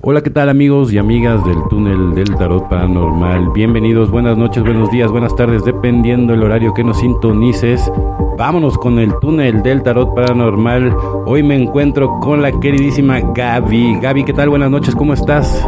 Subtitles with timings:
[0.00, 3.50] Hola, ¿qué tal amigos y amigas del túnel del tarot paranormal?
[3.50, 7.90] Bienvenidos, buenas noches, buenos días, buenas tardes, dependiendo el horario que nos sintonices.
[8.38, 10.96] Vámonos con el túnel del tarot paranormal.
[11.26, 13.98] Hoy me encuentro con la queridísima Gaby.
[14.00, 14.50] Gaby, ¿qué tal?
[14.50, 15.66] Buenas noches, ¿cómo estás?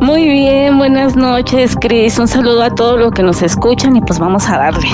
[0.00, 2.20] Muy bien, buenas noches, Cris.
[2.20, 4.88] Un saludo a todos los que nos escuchan y pues vamos a darle.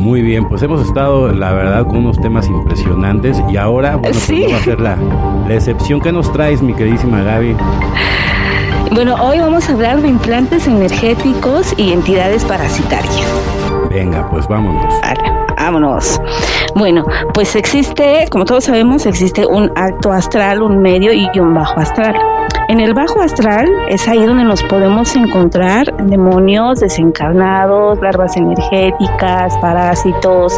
[0.00, 4.50] Muy bien, pues hemos estado, la verdad, con unos temas impresionantes y ahora, bueno, pues
[4.50, 4.96] va a ser la,
[5.46, 7.54] la excepción que nos traes, mi queridísima Gaby.
[8.92, 13.26] Bueno, hoy vamos a hablar de implantes energéticos y entidades parasitarias.
[13.90, 14.94] Venga, pues vámonos.
[15.02, 15.20] Vale,
[15.58, 16.18] vámonos.
[16.74, 21.78] Bueno, pues existe, como todos sabemos, existe un alto astral, un medio y un bajo
[21.78, 22.16] astral.
[22.68, 30.56] En el bajo astral es ahí donde nos podemos encontrar demonios desencarnados, larvas energéticas, parásitos,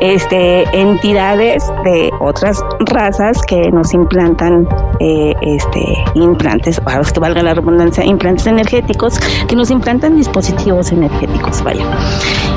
[0.00, 4.66] este, entidades de otras razas que nos implantan
[4.98, 5.80] eh, este,
[6.14, 11.84] implantes, para que valga la redundancia, implantes energéticos, que nos implantan dispositivos energéticos, vaya.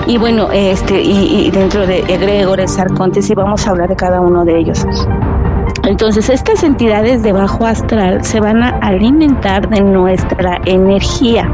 [0.07, 4.45] Y bueno, este, y, dentro de egregores, arcontes, y vamos a hablar de cada uno
[4.45, 4.85] de ellos.
[5.87, 11.49] Entonces, estas entidades de bajo astral se van a alimentar de nuestra energía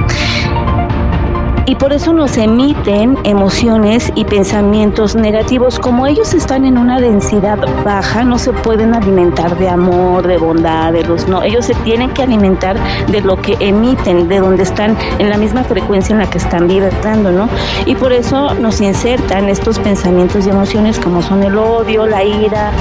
[1.66, 5.80] y por eso nos emiten emociones y pensamientos negativos.
[5.80, 10.94] Como ellos están en una densidad baja, no se pueden alimentar de amor, de bondad,
[10.94, 14.98] de luz, no, ellos se tienen que alimentar de lo que emiten, de donde están
[15.20, 17.50] en la misma frecuencia en la que están vibrando, ¿no?
[17.86, 22.72] Y por eso nos insertan estos pensamientos y emociones como son el odio, la ira,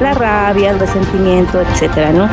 [0.00, 2.28] la rabia, el resentimiento, etcétera, ¿no?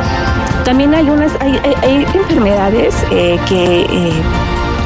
[0.64, 4.24] También hay unas, hay, enfermedades eh, que eh,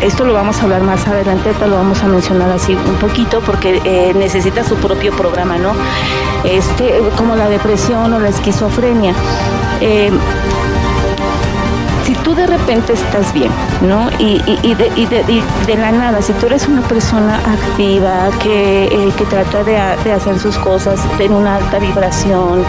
[0.02, 3.82] esto lo vamos a hablar más adelante, lo vamos a mencionar así un poquito porque
[3.84, 5.74] eh, necesita su propio programa, ¿no?
[6.44, 9.14] Este, como la depresión o la esquizofrenia.
[9.82, 10.12] Eh,
[12.36, 14.10] de repente estás bien, ¿no?
[14.20, 14.40] Y,
[14.76, 19.64] de, y, de, la nada, si tú eres una persona activa, que, eh, que trata
[19.64, 22.64] de, hacer sus cosas en una alta vibración,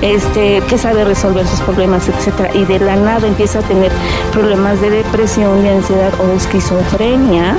[0.00, 3.92] este, que sabe resolver sus problemas, etcétera, y de la nada empieza a tener
[4.32, 7.56] problemas de depresión, de ansiedad o esquizofrenia,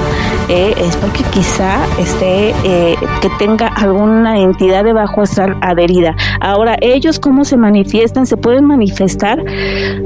[0.50, 6.16] eh, es porque quizá esté, eh, que tenga alguna entidad de bajo astral adherida.
[6.42, 9.44] Ahora, ellos cómo se manifiestan, se pueden manifestar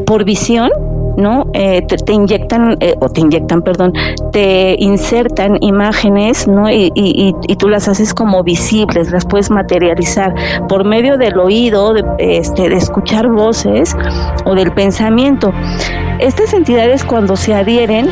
[0.05, 0.69] por visión,
[1.17, 1.47] ¿no?
[1.53, 3.93] Eh, te, inyectan, eh, o te inyectan, perdón,
[4.31, 6.69] te insertan imágenes, ¿no?
[6.69, 10.33] Y, y, y, tú las haces como visibles, las puedes materializar
[10.67, 13.95] por medio del oído, de, este, de escuchar voces
[14.45, 15.53] o del pensamiento.
[16.19, 18.07] Estas entidades cuando se adhieren,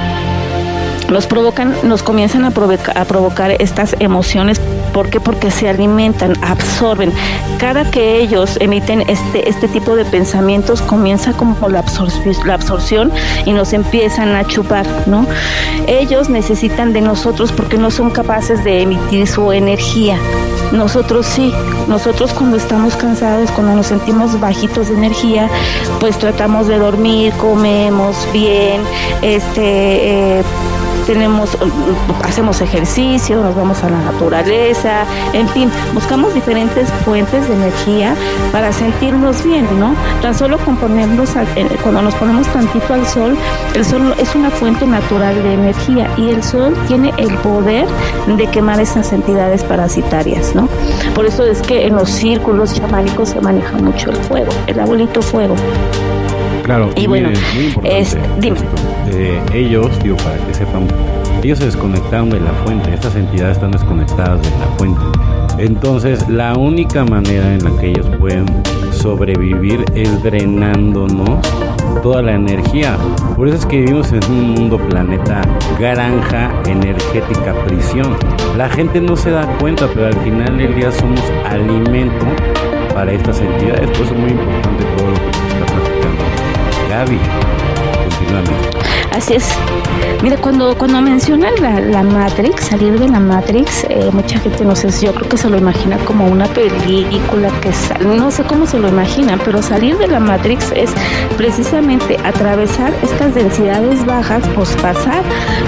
[1.11, 4.61] nos provocan, nos comienzan a, provocar estas emociones
[4.93, 5.19] ¿Por qué?
[5.19, 7.13] Porque se alimentan, absorben.
[7.57, 11.83] Cada que ellos emiten este, este tipo de pensamientos, comienza como la,
[12.45, 13.11] la absorción
[13.45, 15.25] y nos empiezan a chupar, ¿no?
[15.87, 20.17] Ellos necesitan de nosotros porque no son capaces de emitir su energía.
[20.71, 21.53] Nosotros sí,
[21.87, 25.49] nosotros cuando estamos cansados, cuando nos sentimos bajitos de energía,
[25.99, 28.81] pues tratamos de dormir, comemos bien,
[29.21, 30.39] este...
[30.39, 30.43] Eh,
[31.09, 31.57] tenemos,
[32.23, 38.13] hacemos ejercicio, nos vamos a la naturaleza, en fin, buscamos diferentes fuentes de energía
[38.51, 39.95] para sentirnos bien, ¿no?
[40.21, 41.31] Tan solo con ponernos,
[41.81, 43.35] cuando nos ponemos tantito al sol,
[43.73, 47.87] el sol es una fuente natural de energía y el sol tiene el poder
[48.27, 50.69] de quemar esas entidades parasitarias, ¿no?
[51.15, 55.23] Por eso es que en los círculos chamánicos se maneja mucho el fuego, el abuelito
[55.23, 55.55] fuego.
[56.65, 57.31] Claro, y bueno,
[57.83, 58.59] es, dime.
[59.53, 60.87] Ellos, digo, para que sepan,
[61.43, 65.01] ellos se desconectaron de la fuente, estas entidades están desconectadas de la fuente.
[65.57, 68.45] Entonces, la única manera en la que ellos pueden
[68.91, 71.41] sobrevivir es drenándonos
[72.01, 72.95] toda la energía.
[73.35, 75.41] Por eso es que vivimos en un mundo planeta
[75.77, 78.15] granja energética prisión.
[78.57, 82.25] La gente no se da cuenta, pero al final del día somos alimento
[82.93, 83.89] para estas entidades.
[83.91, 86.23] Por eso es muy importante todo lo que se está platicando.
[86.89, 87.19] Gaby,
[89.11, 89.47] Así es.
[90.21, 94.89] Mira, cuando, cuando mencionan la, Matrix, salir de la Matrix, eh, mucha gente no sé,
[95.05, 98.79] yo creo que se lo imagina como una película que sale, no sé cómo se
[98.79, 100.91] lo imagina, pero salir de la Matrix es
[101.37, 105.23] precisamente atravesar estas densidades bajas, pues pasar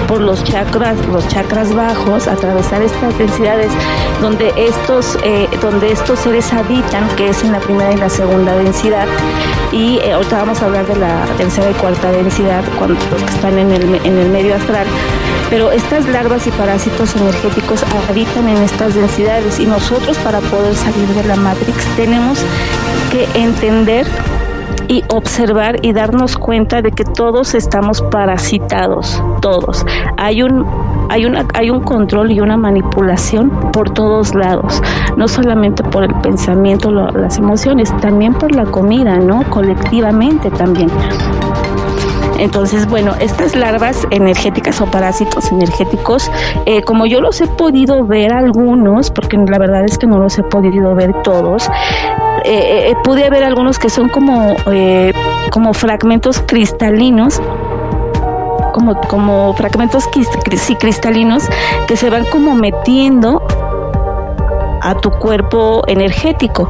[0.06, 3.72] por los chakras, los chakras bajos, atravesar estas densidades
[4.20, 8.54] donde estos, eh, donde estos seres habitan, que es en la primera y la segunda
[8.54, 9.06] densidad,
[9.72, 13.34] y eh, ahorita vamos a hablar de la tercera y cuarta densidad, cuando los que
[13.34, 14.86] están en el, en el medio astral,
[15.50, 21.08] pero estas larvas y parásitos energéticos habitan en estas densidades y nosotros para poder salir
[21.08, 22.38] de la Matrix tenemos
[23.10, 24.06] que entender
[24.88, 29.84] y observar y darnos cuenta de que todos estamos parasitados, todos.
[30.16, 30.66] Hay un
[31.08, 34.82] hay una hay un control y una manipulación por todos lados,
[35.16, 39.42] no solamente por el pensamiento, las emociones, también por la comida, ¿no?
[39.50, 40.90] Colectivamente también.
[42.42, 46.28] Entonces, bueno, estas larvas energéticas o parásitos energéticos,
[46.66, 50.36] eh, como yo los he podido ver algunos, porque la verdad es que no los
[50.38, 51.68] he podido ver todos,
[52.44, 54.56] eh, eh, pude ver algunos que son como,
[55.52, 57.40] como fragmentos cristalinos
[58.72, 60.08] como, como fragmentos
[60.80, 61.48] cristalinos
[61.86, 63.42] que se van como metiendo
[64.82, 66.68] a tu cuerpo energético.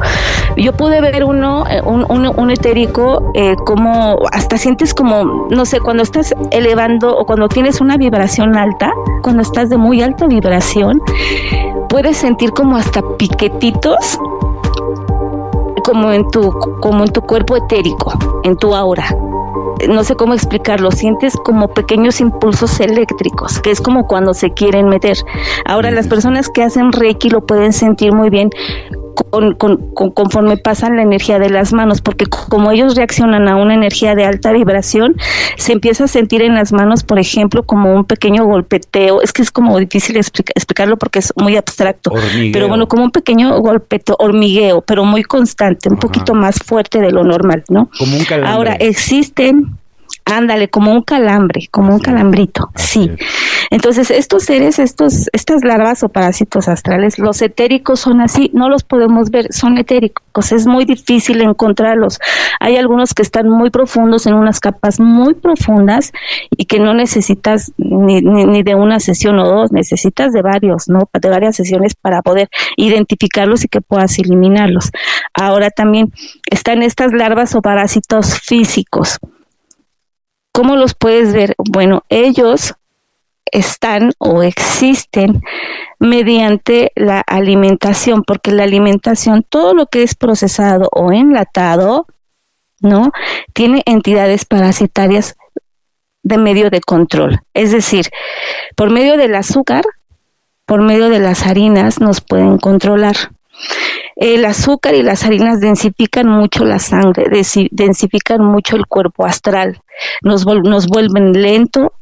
[0.55, 5.79] Yo pude ver uno, eh, un, un, etérico, eh, como hasta sientes como, no sé,
[5.79, 11.01] cuando estás elevando o cuando tienes una vibración alta, cuando estás de muy alta vibración,
[11.89, 14.19] puedes sentir como hasta piquetitos
[15.83, 18.13] como en tu como en tu cuerpo etérico,
[18.43, 19.05] en tu aura
[19.89, 24.87] no sé cómo explicarlo, sientes como pequeños impulsos eléctricos, que es como cuando se quieren
[24.87, 25.17] meter.
[25.65, 28.49] Ahora, las personas que hacen Reiki lo pueden sentir muy bien
[29.13, 29.53] con,
[30.13, 34.25] conforme pasan la energía de las manos, porque como ellos reaccionan a una energía de
[34.25, 35.15] alta vibración,
[35.57, 39.21] se empieza a sentir en las manos, por ejemplo, como un pequeño golpeteo.
[39.21, 42.11] Es que es como difícil explicarlo porque es muy abstracto,
[42.51, 47.11] pero bueno, como un pequeño golpeteo, hormigueo, pero muy constante, un poquito más fuerte de
[47.11, 47.89] lo normal, ¿no?
[47.97, 49.77] Como un Ahora existen
[50.25, 53.11] Ándale, como un calambre, como un calambrito, sí.
[53.73, 58.83] Entonces, estos seres, estos, estas larvas o parásitos astrales, los etéricos son así, no los
[58.83, 62.19] podemos ver, son etéricos, es muy difícil encontrarlos.
[62.59, 66.11] Hay algunos que están muy profundos, en unas capas muy profundas
[66.51, 71.09] y que no necesitas ni, ni, de una sesión o dos, necesitas de varios, ¿no?
[71.11, 74.91] De varias sesiones para poder identificarlos y que puedas eliminarlos.
[75.33, 76.13] Ahora también
[76.51, 79.17] están estas larvas o parásitos físicos
[80.55, 81.55] ¿Cómo los puedes ver?
[81.57, 82.75] Bueno, ellos
[83.53, 85.41] están o existen
[85.99, 92.07] mediante la alimentación, porque la alimentación, todo lo que es procesado o enlatado,
[92.81, 93.11] ¿no?
[93.53, 95.37] Tiene entidades parasitarias
[96.23, 97.39] de medio de control.
[97.53, 98.09] Es decir,
[98.75, 99.85] por medio del azúcar,
[100.65, 103.15] por medio de las harinas, nos pueden controlar.
[104.15, 107.25] El azúcar y las harinas densifican mucho la sangre,
[107.71, 109.81] densifican mucho el cuerpo astral,
[110.21, 111.93] nos, nos vuelven lento,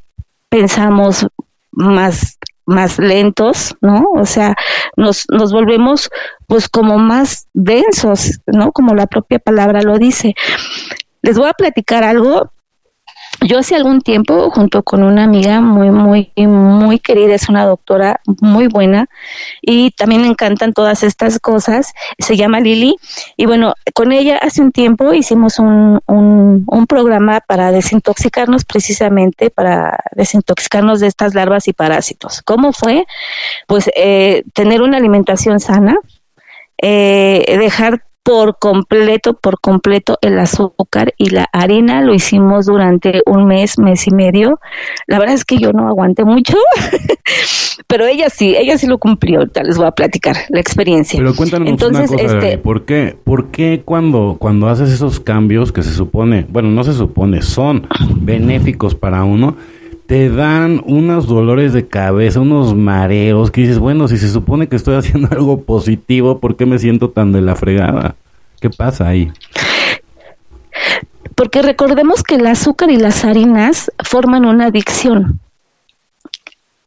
[0.51, 1.25] pensamos
[1.71, 4.05] más más lentos, ¿no?
[4.13, 4.55] O sea,
[4.95, 6.09] nos, nos volvemos
[6.47, 8.71] pues como más densos, ¿no?
[8.71, 10.35] Como la propia palabra lo dice.
[11.21, 12.51] Les voy a platicar algo
[13.41, 18.21] yo hace algún tiempo, junto con una amiga muy, muy, muy querida, es una doctora
[18.39, 19.07] muy buena
[19.61, 22.95] y también me encantan todas estas cosas, se llama Lili.
[23.37, 29.49] Y bueno, con ella hace un tiempo hicimos un, un, un programa para desintoxicarnos precisamente,
[29.49, 32.41] para desintoxicarnos de estas larvas y parásitos.
[32.43, 33.05] ¿Cómo fue?
[33.67, 35.95] Pues eh, tener una alimentación sana,
[36.77, 42.01] eh, dejar por completo, por completo el azúcar y la harina.
[42.01, 44.59] Lo hicimos durante un mes, mes y medio.
[45.07, 46.57] La verdad es que yo no aguanté mucho,
[47.87, 49.39] pero ella sí, ella sí lo cumplió.
[49.39, 51.17] Ahorita les voy a platicar la experiencia.
[51.17, 55.71] Pero cuéntanos Entonces, una cosa, este, ¿por qué, por qué cuando, cuando haces esos cambios
[55.71, 59.55] que se supone, bueno, no se supone, son benéficos para uno,
[60.11, 64.75] te dan unos dolores de cabeza, unos mareos, que dices, bueno, si se supone que
[64.75, 68.15] estoy haciendo algo positivo, ¿por qué me siento tan de la fregada?
[68.59, 69.31] ¿Qué pasa ahí?
[71.33, 75.39] Porque recordemos que el azúcar y las harinas forman una adicción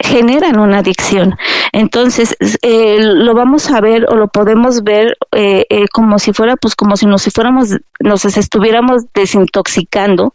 [0.01, 1.35] generan una adicción.
[1.73, 6.57] Entonces, eh, lo vamos a ver o lo podemos ver eh, eh, como si fuera,
[6.57, 10.35] pues como si nos fuéramos, nos estuviéramos desintoxicando,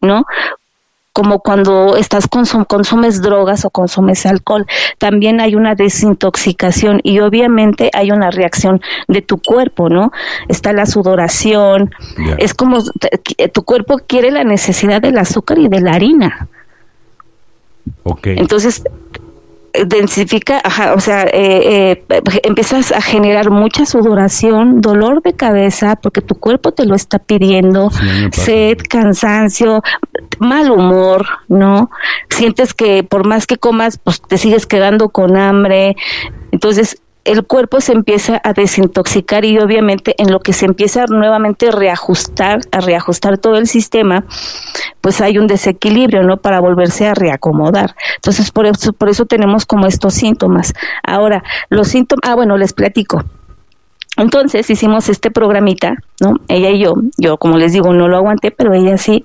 [0.00, 0.26] ¿no?
[1.12, 4.66] Como cuando estás consumes drogas o consumes alcohol,
[4.98, 10.12] también hay una desintoxicación y obviamente hay una reacción de tu cuerpo, ¿no?
[10.48, 11.90] Está la sudoración,
[12.38, 12.78] es como
[13.52, 16.48] tu cuerpo quiere la necesidad del azúcar y de la harina.
[18.02, 18.38] Okay.
[18.38, 18.82] Entonces,
[19.86, 20.62] densifica,
[20.94, 26.72] o sea, eh, eh, empiezas a generar mucha sudoración, dolor de cabeza, porque tu cuerpo
[26.72, 27.90] te lo está pidiendo,
[28.32, 29.82] sed, cansancio,
[30.38, 31.90] mal humor, ¿no?
[32.28, 35.96] Sientes que por más que comas, pues te sigues quedando con hambre.
[36.52, 41.68] Entonces, el cuerpo se empieza a desintoxicar y obviamente en lo que se empieza nuevamente
[41.68, 44.24] a reajustar, a reajustar todo el sistema,
[45.00, 46.38] pues hay un desequilibrio, ¿no?
[46.38, 47.94] Para volverse a reacomodar.
[48.16, 50.72] Entonces, por eso, por eso tenemos como estos síntomas.
[51.02, 53.24] Ahora, los síntomas, ah, bueno, les platico.
[54.20, 56.34] Entonces hicimos este programita, ¿no?
[56.46, 59.24] Ella y yo, yo como les digo no lo aguanté, pero ella sí,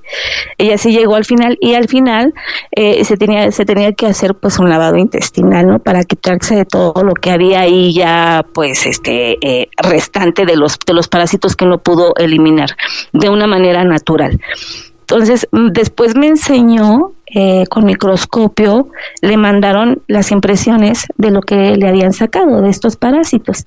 [0.57, 2.33] ella sí llegó al final y al final
[2.71, 5.79] eh, se tenía se tenía que hacer pues un lavado intestinal, ¿no?
[5.79, 10.79] Para quitarse de todo lo que había ahí ya pues este eh, restante de los
[10.79, 12.69] de los parásitos que no pudo eliminar
[13.11, 14.39] de una manera natural.
[15.01, 18.87] Entonces mm, después me enseñó eh, con microscopio,
[19.21, 23.65] le mandaron las impresiones de lo que le habían sacado de estos parásitos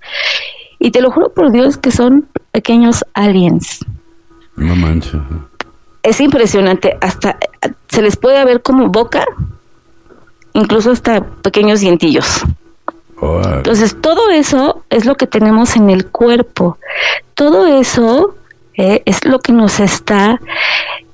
[0.79, 3.85] y te lo juro por Dios que son pequeños aliens.
[4.57, 5.21] No manches.
[6.03, 7.37] Es impresionante, hasta
[7.89, 9.25] se les puede ver como boca,
[10.55, 12.45] incluso hasta pequeños dientillos.
[13.21, 16.79] Entonces, todo eso es lo que tenemos en el cuerpo.
[17.35, 18.37] Todo eso
[18.75, 20.41] eh, es lo que nos está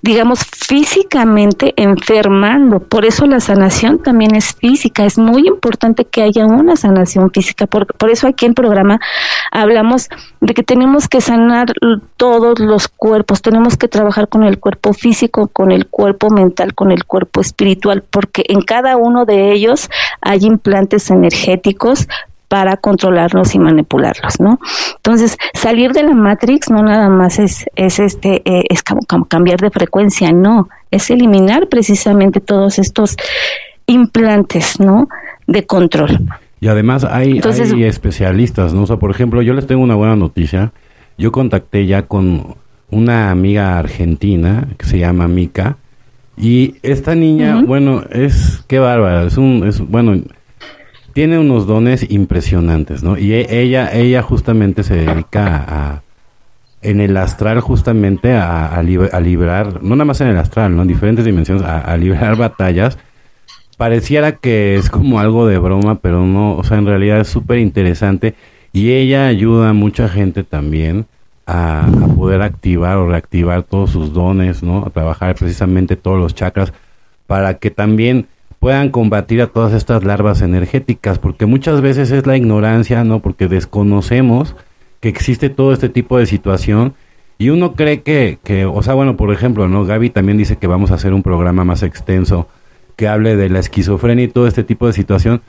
[0.04, 2.78] digamos, físicamente enfermando.
[2.78, 5.06] Por eso la sanación también es física.
[5.06, 7.66] Es muy importante que haya una sanación física.
[7.66, 9.00] Por, por eso aquí en programa
[9.50, 10.10] hablamos
[10.42, 11.72] de que tenemos que sanar
[12.18, 13.40] todos los cuerpos.
[13.40, 18.02] Tenemos que trabajar con el cuerpo físico, con el cuerpo mental, con el cuerpo espiritual,
[18.02, 19.88] porque en cada uno de ellos
[20.20, 22.08] hay implantes energéticos
[22.54, 24.60] para controlarlos y manipularlos, ¿no?
[24.94, 29.58] Entonces, salir de la Matrix no nada más es, es este, eh, es como, cambiar
[29.58, 33.16] de frecuencia, no, es eliminar precisamente todos estos
[33.86, 35.08] implantes, ¿no?
[35.48, 36.20] De control.
[36.60, 38.84] Y además hay, hay especialistas, ¿no?
[38.84, 40.70] O sea, por ejemplo, yo les tengo una buena noticia.
[41.18, 42.54] Yo contacté ya con
[42.88, 45.76] una amiga argentina que se llama Mika.
[46.36, 50.22] Y esta niña, bueno, es, qué bárbara, es un, es, bueno,
[51.14, 53.16] tiene unos dones impresionantes, ¿no?
[53.16, 56.02] Y e, ella, ella justamente se dedica a,
[56.82, 60.82] en el astral justamente a, a, librar, no nada más en el astral, ¿no?
[60.82, 62.98] En diferentes dimensiones, a, a librar batallas.
[63.76, 67.58] Pareciera que es como algo de broma, pero no, o sea, en realidad es súper
[67.58, 68.34] interesante.
[68.72, 71.06] Y ella ayuda a mucha gente también
[71.46, 74.84] a, a, poder activar o reactivar todos sus dones, ¿no?
[74.84, 76.72] A trabajar precisamente todos los chakras
[77.28, 78.26] para que también
[78.64, 83.20] puedan combatir a todas estas larvas energéticas, porque muchas veces es la ignorancia, ¿no?
[83.20, 84.56] Porque desconocemos
[85.00, 86.94] que existe todo este tipo de situación
[87.36, 89.84] y uno cree que, que, o sea, bueno, por ejemplo, ¿no?
[89.84, 92.48] Gaby también dice que vamos a hacer un programa más extenso
[92.96, 95.42] que hable de la esquizofrenia y todo este tipo de situación,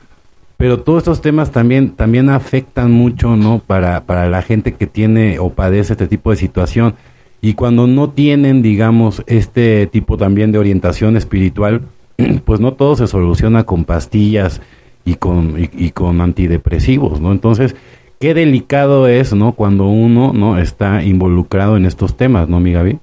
[0.58, 3.62] pero todos estos temas también, también afectan mucho, ¿no?
[3.66, 6.96] Para, para la gente que tiene o padece este tipo de situación.
[7.40, 11.80] Y cuando no tienen, digamos, este tipo también de orientación espiritual,
[12.44, 14.60] pues no todo se soluciona con pastillas
[15.04, 17.32] y con, y, con antidepresivos, ¿no?
[17.32, 17.76] Entonces,
[18.18, 19.52] qué delicado es, ¿no?
[19.52, 20.58] Cuando uno, ¿no?
[20.58, 22.98] Está involucrado en estos temas, ¿no, mi Gaby?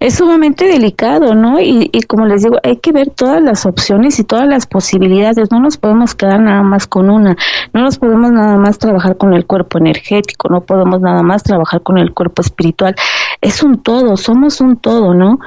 [0.00, 1.60] Es sumamente delicado, ¿no?
[1.60, 5.50] Y, y, como les digo, hay que ver todas las opciones y todas las posibilidades.
[5.50, 7.36] No nos podemos quedar nada más con una.
[7.72, 10.48] No nos podemos nada más trabajar con el cuerpo energético.
[10.50, 12.94] No podemos nada más trabajar con el cuerpo espiritual
[13.40, 15.38] es un todo, somos un todo, ¿no?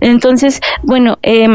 [0.00, 1.48] Entonces, bueno, eh,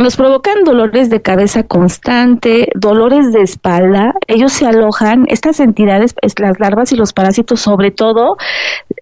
[0.00, 4.14] nos provocan dolores de cabeza constante, dolores de espalda.
[4.28, 8.38] Ellos se alojan, estas entidades, las larvas y los parásitos sobre todo,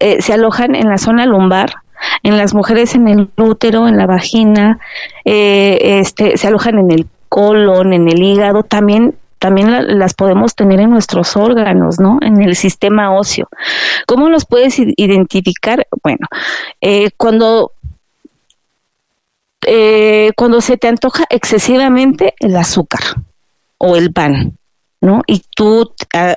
[0.01, 1.69] eh, se alojan en la zona lumbar,
[2.23, 4.79] en las mujeres en el útero, en la vagina,
[5.23, 10.79] eh, este, se alojan en el colon, en el hígado, también también las podemos tener
[10.79, 12.19] en nuestros órganos, ¿no?
[12.21, 13.47] En el sistema óseo.
[14.05, 15.87] ¿Cómo los puedes identificar?
[16.03, 16.27] Bueno,
[16.81, 17.71] eh, cuando
[19.65, 23.01] eh, cuando se te antoja excesivamente el azúcar
[23.77, 24.57] o el pan,
[25.01, 25.21] ¿no?
[25.27, 26.35] Y tú ah,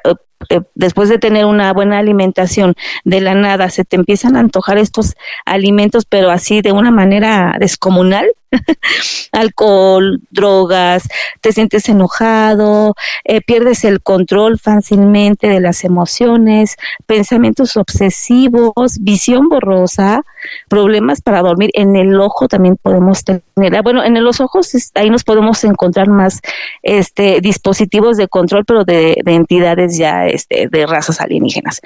[0.48, 4.78] eh, después de tener una buena alimentación, de la nada se te empiezan a antojar
[4.78, 8.30] estos alimentos, pero así de una manera descomunal,
[9.32, 11.08] alcohol, drogas,
[11.40, 12.94] te sientes enojado,
[13.24, 20.22] eh, pierdes el control fácilmente de las emociones, pensamientos obsesivos, visión borrosa,
[20.68, 21.70] problemas para dormir.
[21.74, 23.42] En el ojo también podemos tener,
[23.76, 26.40] ah, bueno, en los ojos ahí nos podemos encontrar más
[26.82, 31.80] este dispositivos de control, pero de, de entidades ya este, de razas alienígenas.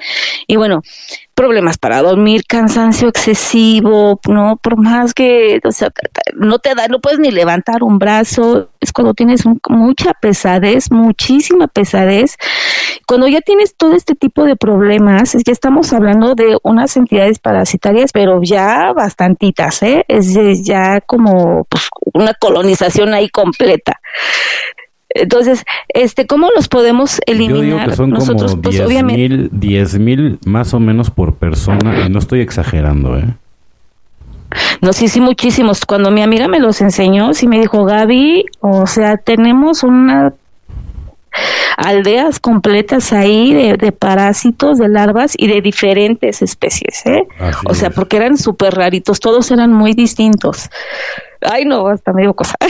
[0.47, 0.81] Y bueno,
[1.37, 5.91] problemas para dormir, cansancio excesivo, no, por más que, o sea,
[6.33, 11.67] no te da, no puedes ni levantar un brazo, es cuando tienes mucha pesadez, muchísima
[11.67, 12.37] pesadez.
[13.05, 18.11] Cuando ya tienes todo este tipo de problemas, ya estamos hablando de unas entidades parasitarias,
[18.11, 20.05] pero ya bastantitas, ¿eh?
[20.07, 20.33] Es
[20.65, 24.01] ya como pues, una colonización ahí completa.
[25.21, 27.55] Entonces, este, ¿cómo los podemos eliminar?
[27.55, 32.05] Yo digo que son Nosotros, como pues, mil, 10 mil más o menos por persona,
[32.05, 33.25] y no estoy exagerando, ¿eh?
[34.81, 35.85] No, sí, sí, muchísimos.
[35.85, 40.33] Cuando mi amiga me los enseñó, sí me dijo, Gaby, o sea, tenemos una
[41.77, 47.27] aldeas completas ahí de, parásitos, de larvas y de diferentes especies, ¿eh?
[47.65, 50.69] o sea, porque eran súper raritos, todos eran muy distintos.
[51.41, 52.55] Ay, no, hasta medio cosa.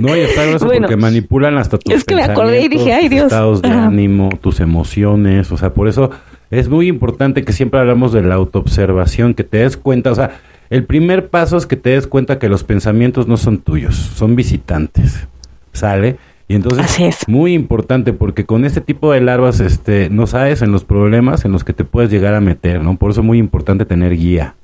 [0.00, 3.08] No, y está grueso porque manipulan hasta tus es que me acordé y dije, ay,
[3.08, 3.26] Dios.
[3.26, 6.10] estados de ánimo, tus emociones, o sea, por eso
[6.50, 10.40] es muy importante que siempre hablamos de la autoobservación, que te des cuenta, o sea,
[10.70, 14.34] el primer paso es que te des cuenta que los pensamientos no son tuyos, son
[14.34, 15.28] visitantes.
[15.72, 16.16] ¿Sale?
[16.48, 17.28] Y entonces es.
[17.28, 21.52] muy importante porque con este tipo de larvas este no sabes en los problemas en
[21.52, 22.96] los que te puedes llegar a meter, ¿no?
[22.96, 24.54] Por eso es muy importante tener guía.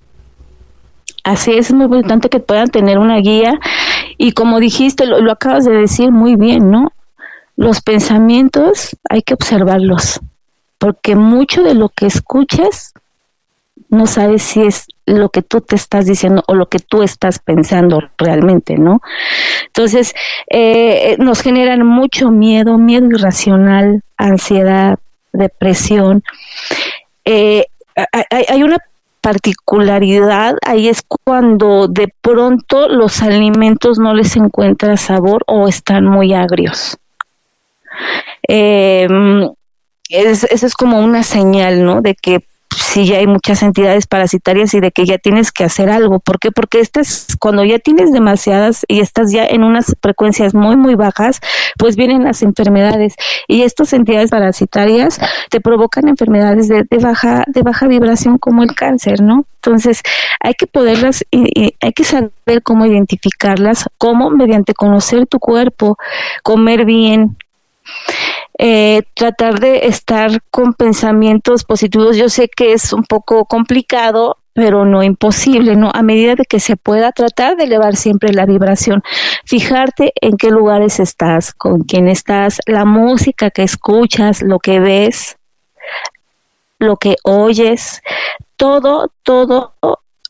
[1.28, 3.60] Así es, es muy importante que puedan tener una guía
[4.16, 6.90] y como dijiste, lo, acabas de decir muy bien, ¿no?
[7.54, 10.20] Los pensamientos hay que observarlos
[10.78, 12.94] porque mucho de lo que escuchas
[13.90, 17.40] no sabes si es lo que tú te estás diciendo o lo que tú estás
[17.40, 19.02] pensando realmente, ¿no?
[19.66, 20.14] Entonces,
[20.48, 24.98] eh, nos generan mucho miedo, miedo irracional, ansiedad,
[25.34, 26.22] depresión.
[27.26, 27.66] Eh,
[28.30, 28.78] hay, una
[29.28, 36.32] particularidad, ahí es cuando de pronto los alimentos no les encuentra sabor o están muy
[36.32, 36.96] agrios.
[38.48, 39.06] Eh,
[40.08, 42.00] eso es como una señal, ¿no?
[42.00, 42.42] De que
[42.76, 46.20] sí ya hay muchas entidades parasitarias y de que ya tienes que hacer algo.
[46.20, 46.50] ¿Por qué?
[46.50, 51.40] Porque estas, cuando ya tienes demasiadas y estás ya en unas frecuencias muy, muy bajas,
[51.78, 53.14] pues vienen las enfermedades.
[53.46, 55.18] Y estas entidades parasitarias
[55.50, 59.44] te provocan enfermedades de, baja, de baja vibración como el cáncer, ¿no?
[59.56, 60.02] Entonces,
[60.40, 65.98] hay que poderlas, y, hay que saber cómo identificarlas, cómo mediante conocer tu cuerpo,
[66.42, 67.36] comer bien,
[68.58, 72.16] eh, tratar de estar con pensamientos positivos.
[72.16, 75.92] Yo sé que es un poco complicado, pero no imposible, ¿no?
[75.94, 79.04] A medida de que se pueda tratar de elevar siempre la vibración,
[79.44, 85.36] fijarte en qué lugares estás, con quién estás, la música que escuchas, lo que ves,
[86.80, 88.02] lo que oyes,
[88.56, 89.74] todo, todo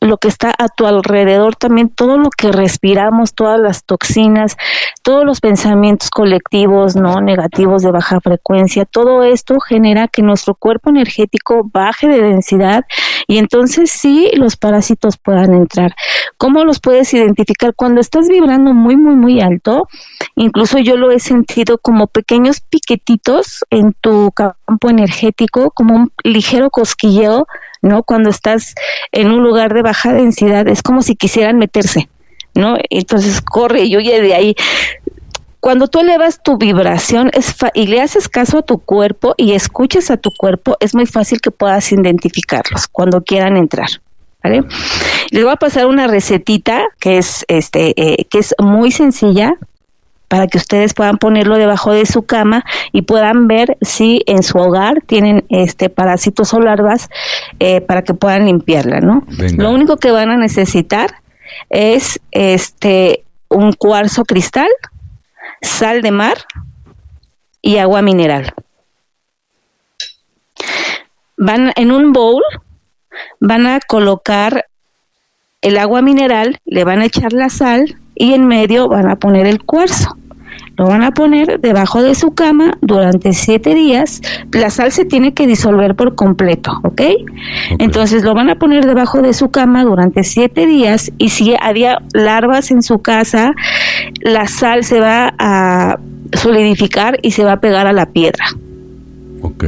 [0.01, 4.55] lo que está a tu alrededor, también todo lo que respiramos, todas las toxinas,
[5.03, 10.89] todos los pensamientos colectivos, no negativos de baja frecuencia, todo esto genera que nuestro cuerpo
[10.89, 12.85] energético baje de densidad
[13.27, 15.93] y entonces sí los parásitos puedan entrar.
[16.37, 17.73] ¿Cómo los puedes identificar?
[17.75, 19.87] Cuando estás vibrando muy, muy, muy alto,
[20.35, 26.69] incluso yo lo he sentido como pequeños piquetitos en tu campo energético, como un ligero
[26.69, 27.47] cosquilleo
[27.81, 28.03] ¿no?
[28.03, 28.75] Cuando estás
[29.11, 32.09] en un lugar de baja densidad, es como si quisieran meterse,
[32.55, 32.77] ¿no?
[32.89, 34.55] Entonces corre y huye de ahí.
[35.59, 40.09] Cuando tú elevas tu vibración es y le haces caso a tu cuerpo y escuchas
[40.09, 43.89] a tu cuerpo, es muy fácil que puedas identificarlos cuando quieran entrar.
[44.41, 44.63] ¿Vale?
[45.31, 49.57] Les voy a pasar una recetita que es este eh, que es muy sencilla
[50.29, 52.63] para que ustedes puedan ponerlo debajo de su cama
[52.93, 57.09] y puedan ver si en su hogar tienen este parásitos o larvas
[57.59, 59.23] eh, para que puedan limpiarla, ¿no?
[59.57, 61.15] Lo único que van a necesitar
[61.69, 64.69] es este un cuarzo cristal,
[65.61, 66.37] sal de mar
[67.61, 68.53] y agua mineral.
[71.37, 72.43] Van en un bowl,
[73.39, 74.67] van a colocar
[75.61, 79.47] el agua mineral, le van a echar la sal y en medio van a poner
[79.47, 80.18] el cuarzo.
[80.79, 84.21] Lo van a poner debajo de su cama durante siete días.
[84.53, 87.01] La sal se tiene que disolver por completo, ¿ok?
[87.79, 91.97] Entonces lo van a poner debajo de su cama durante siete días y si había
[92.13, 93.51] larvas en su casa,
[94.21, 95.99] la sal se va a
[96.31, 98.45] solidificar y se va a pegar a la piedra.
[99.41, 99.65] Ok.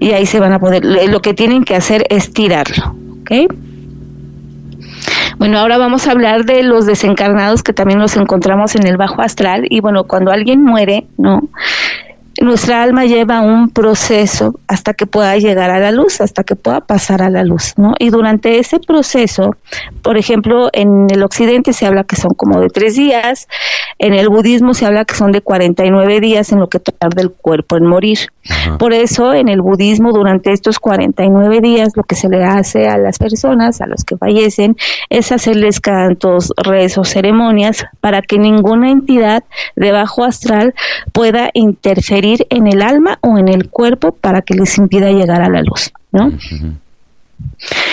[0.00, 3.52] Y ahí se van a poder, lo que tienen que hacer es tirarlo, ¿ok?
[5.38, 9.20] Bueno, ahora vamos a hablar de los desencarnados que también nos encontramos en el bajo
[9.22, 11.42] astral y bueno, cuando alguien muere, ¿no?
[12.40, 16.80] nuestra alma lleva un proceso hasta que pueda llegar a la luz, hasta que pueda
[16.80, 17.94] pasar a la luz, ¿no?
[17.98, 19.56] Y durante ese proceso,
[20.02, 23.48] por ejemplo, en el occidente se habla que son como de tres días,
[23.98, 27.30] en el budismo se habla que son de 49 días en lo que tarda el
[27.30, 28.18] cuerpo en morir.
[28.78, 32.98] Por eso, en el budismo, durante estos 49 días, lo que se le hace a
[32.98, 34.76] las personas, a los que fallecen,
[35.10, 40.74] es hacerles cantos, rezos, ceremonias, para que ninguna entidad de bajo astral
[41.12, 45.48] pueda interferir en el alma o en el cuerpo para que les impida llegar a
[45.48, 46.32] la luz, ¿no?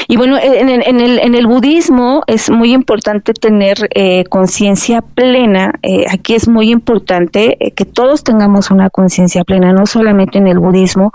[0.07, 5.01] Y bueno, en el, en, el, en el, budismo es muy importante tener eh, conciencia
[5.01, 5.73] plena.
[5.81, 10.47] Eh, aquí es muy importante eh, que todos tengamos una conciencia plena, no solamente en
[10.47, 11.13] el budismo.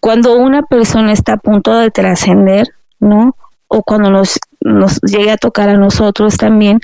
[0.00, 2.68] Cuando una persona está a punto de trascender,
[3.00, 3.36] ¿no?
[3.66, 6.80] O cuando nos, nos llegue a tocar a nosotros también,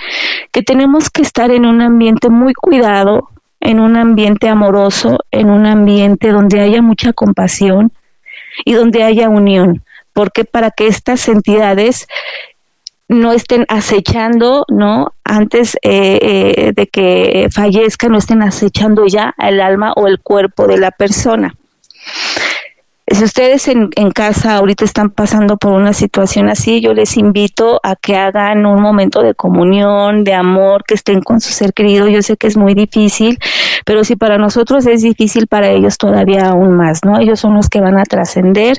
[0.52, 5.64] que tenemos que estar en un ambiente muy cuidado, en un ambiente amoroso, en un
[5.64, 7.92] ambiente donde haya mucha compasión
[8.64, 9.82] y donde haya unión.
[10.14, 12.06] Porque para que estas entidades
[13.08, 15.12] no estén acechando, ¿no?
[15.24, 20.66] Antes eh, eh, de que fallezca, no estén acechando ya el alma o el cuerpo
[20.66, 21.54] de la persona.
[23.06, 27.78] Si ustedes en, en, casa ahorita están pasando por una situación así, yo les invito
[27.82, 32.08] a que hagan un momento de comunión, de amor, que estén con su ser querido.
[32.08, 33.38] Yo sé que es muy difícil,
[33.84, 37.18] pero si para nosotros es difícil, para ellos todavía aún más, ¿no?
[37.18, 38.78] Ellos son los que van a trascender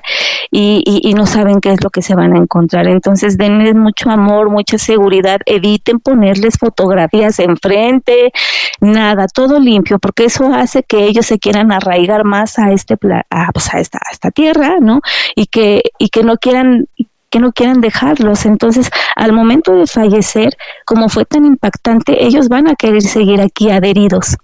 [0.51, 2.87] y, y, y, no saben qué es lo que se van a encontrar.
[2.87, 8.31] Entonces, denles mucho amor, mucha seguridad, eviten ponerles fotografías enfrente,
[8.79, 12.95] nada, todo limpio, porque eso hace que ellos se quieran arraigar más a este,
[13.29, 15.01] a, pues a esta esta tierra, ¿no?
[15.35, 16.87] Y que, y que no quieran
[17.29, 18.45] que no quieran dejarlos.
[18.45, 20.55] Entonces, al momento de fallecer,
[20.85, 24.37] como fue tan impactante, ellos van a querer seguir aquí adheridos.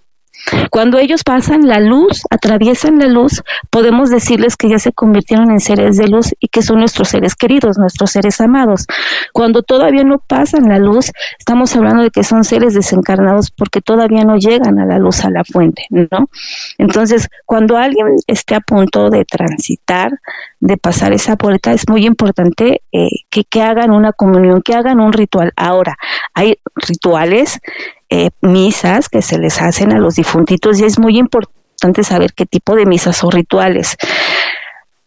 [0.70, 5.60] Cuando ellos pasan la luz, atraviesan la luz, podemos decirles que ya se convirtieron en
[5.60, 8.86] seres de luz y que son nuestros seres queridos, nuestros seres amados.
[9.32, 14.24] Cuando todavía no pasan la luz, estamos hablando de que son seres desencarnados porque todavía
[14.24, 16.28] no llegan a la luz, a la fuente, ¿no?
[16.78, 20.12] Entonces, cuando alguien esté a punto de transitar,
[20.60, 25.00] de pasar esa puerta, es muy importante eh, que, que hagan una comunión, que hagan
[25.00, 25.52] un ritual.
[25.56, 25.96] Ahora,
[26.34, 27.60] hay rituales
[28.14, 32.44] eh, misas que se les hacen a los difuntitos y es muy importante saber qué
[32.44, 33.96] tipo de misas o rituales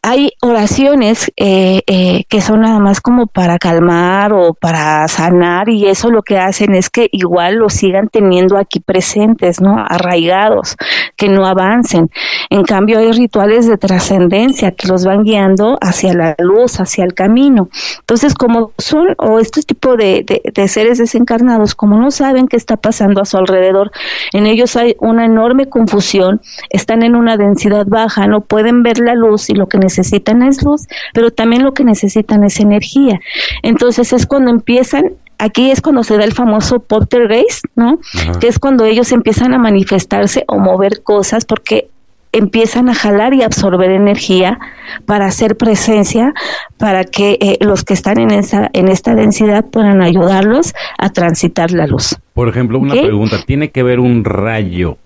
[0.07, 5.87] hay oraciones eh, eh, que son nada más como para calmar o para sanar y
[5.87, 9.83] eso lo que hacen es que igual los sigan teniendo aquí presentes, ¿no?
[9.83, 10.77] Arraigados,
[11.17, 12.11] que no avancen.
[12.51, 17.15] En cambio hay rituales de trascendencia que los van guiando hacia la luz, hacia el
[17.15, 17.69] camino.
[18.01, 22.77] Entonces, como son, o este tipo de, de seres desencarnados, como no saben qué está
[22.77, 23.91] pasando a su alrededor,
[24.33, 29.15] en ellos hay una enorme confusión, están en una densidad baja, no pueden ver la
[29.15, 33.19] luz y lo que necesitan necesitan es luz, pero también lo que necesitan es energía.
[33.63, 37.99] Entonces es cuando empiezan aquí es cuando se da el famoso poltergeist, ¿no?
[38.39, 41.89] Que es cuando ellos empiezan a manifestarse o mover cosas porque
[42.31, 44.59] empiezan a jalar y absorber energía
[45.05, 46.33] para hacer presencia,
[46.77, 51.71] para que eh, los que están en esa en esta densidad puedan ayudarlos a transitar
[51.71, 52.17] la luz.
[52.33, 54.97] Por ejemplo, una pregunta, ¿tiene que ver un rayo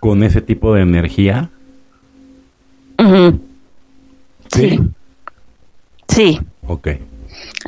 [0.00, 1.50] con ese tipo de energía?
[4.54, 4.80] Sí.
[6.08, 6.40] Sí.
[6.68, 6.88] Ok.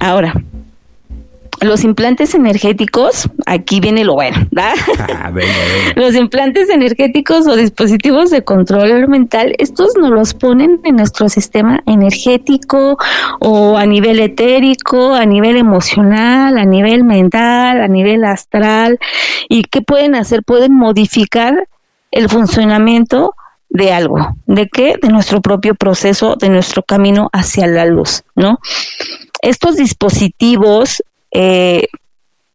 [0.01, 0.33] Ahora,
[1.61, 4.75] los implantes energéticos, aquí viene lo bueno, ¿verdad?
[5.19, 5.33] Ah,
[5.97, 11.81] los implantes energéticos o dispositivos de control mental, estos nos los ponen en nuestro sistema
[11.87, 12.99] energético
[13.41, 18.99] o a nivel etérico, a nivel emocional, a nivel mental, a nivel astral.
[19.49, 20.43] ¿Y qué pueden hacer?
[20.45, 21.67] Pueden modificar
[22.11, 23.35] el funcionamiento
[23.69, 24.97] de algo, ¿de qué?
[25.01, 28.59] De nuestro propio proceso, de nuestro camino hacia la luz, ¿no?
[29.43, 31.89] Estos dispositivos eh,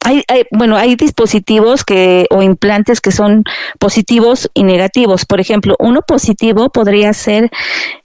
[0.04, 3.44] hay, bueno, hay dispositivos que o implantes que son
[3.80, 5.26] positivos y negativos.
[5.26, 7.52] Por ejemplo, uno positivo podría ser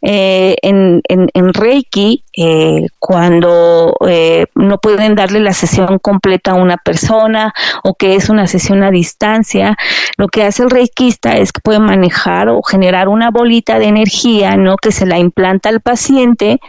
[0.02, 6.76] eh, en, en, Reiki eh, cuando eh, no pueden darle la sesión completa a una
[6.76, 9.76] persona o que es una sesión a distancia.
[10.18, 14.56] Lo que hace el reikista es que puede manejar o generar una bolita de energía,
[14.56, 14.76] ¿no?
[14.76, 16.61] Que se la implanta al paciente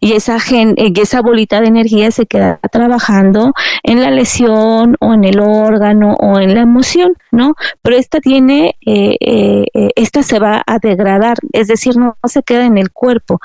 [0.00, 5.24] y esa, gen, esa bolita de energía se queda trabajando en la lesión o en
[5.24, 7.54] el órgano o en la emoción, ¿no?
[7.82, 12.42] Pero esta tiene, eh, eh, eh, esta se va a degradar, es decir, no, se
[12.42, 13.40] queda en el cuerpo.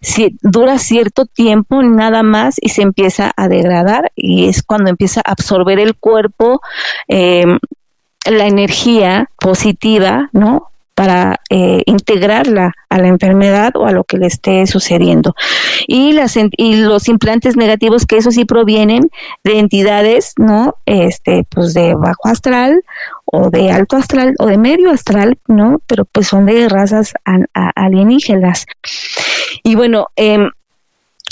[0.00, 5.20] Si dura cierto tiempo nada más y se empieza a degradar y es cuando empieza
[5.24, 6.60] a absorber el cuerpo
[7.08, 10.71] la energía positiva, ¿no?
[11.02, 15.34] Para eh, integrarla a la enfermedad o a lo que le esté sucediendo.
[15.88, 19.10] Y, las, y los implantes negativos, que eso sí provienen
[19.42, 20.76] de entidades, ¿no?
[20.86, 22.84] Este, pues de bajo astral
[23.24, 25.80] o de alto astral o de medio astral, ¿no?
[25.88, 27.14] Pero pues son de razas
[27.74, 28.66] alienígenas.
[29.64, 30.38] Y bueno, eh,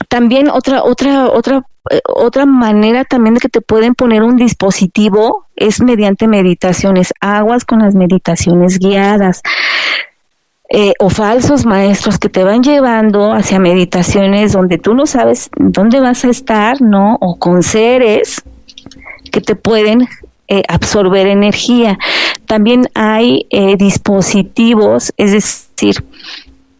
[0.08, 5.46] también otra, otra, otra, eh, otra manera también de que te pueden poner un dispositivo
[5.56, 9.42] es mediante meditaciones, aguas con las meditaciones guiadas.
[10.72, 15.98] Eh, o falsos maestros que te van llevando hacia meditaciones donde tú no sabes dónde
[15.98, 17.18] vas a estar, ¿no?
[17.20, 18.40] O con seres
[19.32, 20.06] que te pueden
[20.46, 21.98] eh, absorber energía.
[22.46, 23.46] También hay
[23.78, 26.04] dispositivos, es decir,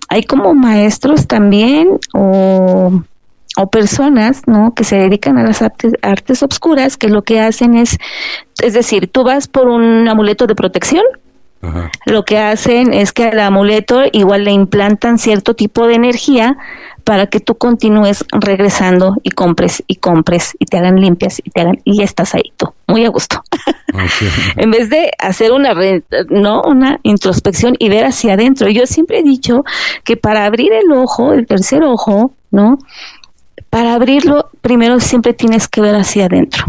[0.09, 3.03] hay como maestros también o
[3.57, 4.75] o personas, ¿no?
[4.75, 7.99] Que se dedican a las artes, artes obscuras, que lo que hacen es,
[8.63, 11.05] es decir, tú vas por un amuleto de protección,
[12.07, 16.57] lo que hacen es que al amuleto igual le implantan cierto tipo de energía
[17.05, 21.61] para que tú continúes regresando y compres y compres y te hagan limpias y te
[21.61, 23.43] hagan y ya estás ahí tú, muy a gusto.
[24.57, 25.75] en vez de hacer una
[26.31, 28.71] no una introspección y ver hacia adentro.
[28.71, 29.65] Yo siempre he dicho
[30.05, 32.79] que para abrir el ojo, el tercer ojo, ¿no?
[33.71, 36.65] Para abrirlo primero siempre tienes que ver hacia adentro.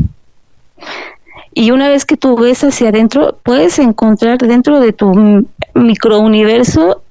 [1.53, 7.01] Y una vez que tú ves hacia adentro, puedes encontrar dentro de tu microuniverso,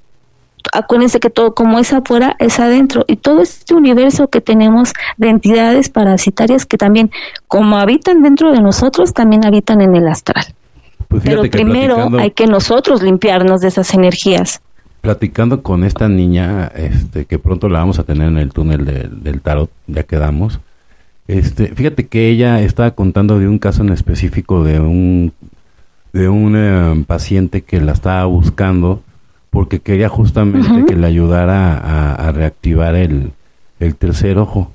[0.73, 3.03] acuérdense que todo como es afuera, es adentro.
[3.07, 7.11] Y todo este universo que tenemos de entidades parasitarias que también,
[7.47, 10.45] como habitan dentro de nosotros, también habitan en el astral.
[11.07, 14.61] Pues Pero primero hay que nosotros limpiarnos de esas energías.
[15.01, 19.41] Platicando con esta niña, este, que pronto la vamos a tener en el túnel del
[19.41, 20.59] tarot, ya quedamos.
[21.27, 25.33] Este, fíjate que ella estaba contando de un caso en específico de un
[26.13, 29.01] de un eh, paciente que la estaba buscando
[29.49, 31.77] porque quería justamente que le ayudara
[32.15, 33.33] a, reactivar el,
[33.99, 34.71] tercer ojo.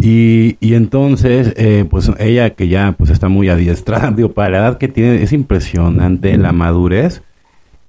[0.00, 4.58] Y, y entonces, eh, pues ella que ya pues está muy adiestrada, digo, para la
[4.58, 7.22] edad que tiene, es impresionante la madurez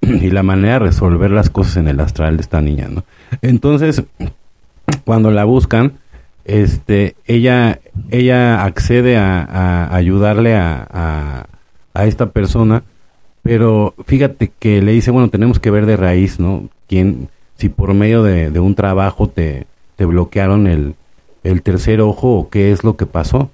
[0.00, 3.04] y la manera de resolver las cosas en el astral de esta niña, ¿no?
[3.42, 4.04] Entonces,
[5.04, 5.94] cuando la buscan,
[6.44, 7.80] este, ella,
[8.10, 11.46] ella accede a, ayudarle a,
[11.94, 12.82] a, esta persona,
[13.42, 16.68] pero fíjate que le dice, bueno, tenemos que ver de raíz, ¿no?
[16.88, 20.94] Quién, si por medio de, un trabajo te, te bloquearon el,
[21.42, 23.50] el, tercer ojo o qué es lo que pasó.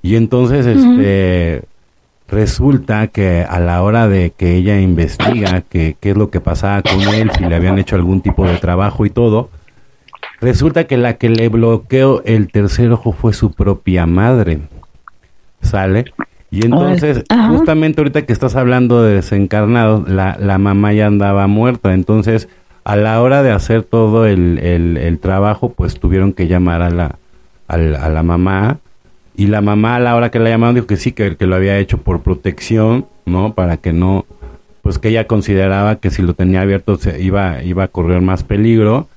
[0.00, 1.64] Y entonces, este,
[2.32, 7.00] resulta que a la hora de que ella investiga qué es lo que pasaba con
[7.14, 9.50] él, si le habían hecho algún tipo de trabajo y todo,
[10.42, 14.58] Resulta que la que le bloqueó el tercer ojo fue su propia madre.
[15.60, 16.06] ¿Sale?
[16.50, 21.94] Y entonces, justamente ahorita que estás hablando de desencarnado, la, la mamá ya andaba muerta.
[21.94, 22.48] Entonces,
[22.82, 27.16] a la hora de hacer todo el, el, trabajo, pues tuvieron que llamar a la,
[27.68, 28.78] a la, mamá.
[29.34, 31.56] Y la mamá a la hora que la llamaron dijo que sí, que, que lo
[31.56, 33.54] había hecho por protección, ¿no?
[33.54, 34.26] Para que no,
[34.82, 38.42] pues que ella consideraba que si lo tenía abierto se iba, iba a correr más
[38.42, 39.08] peligro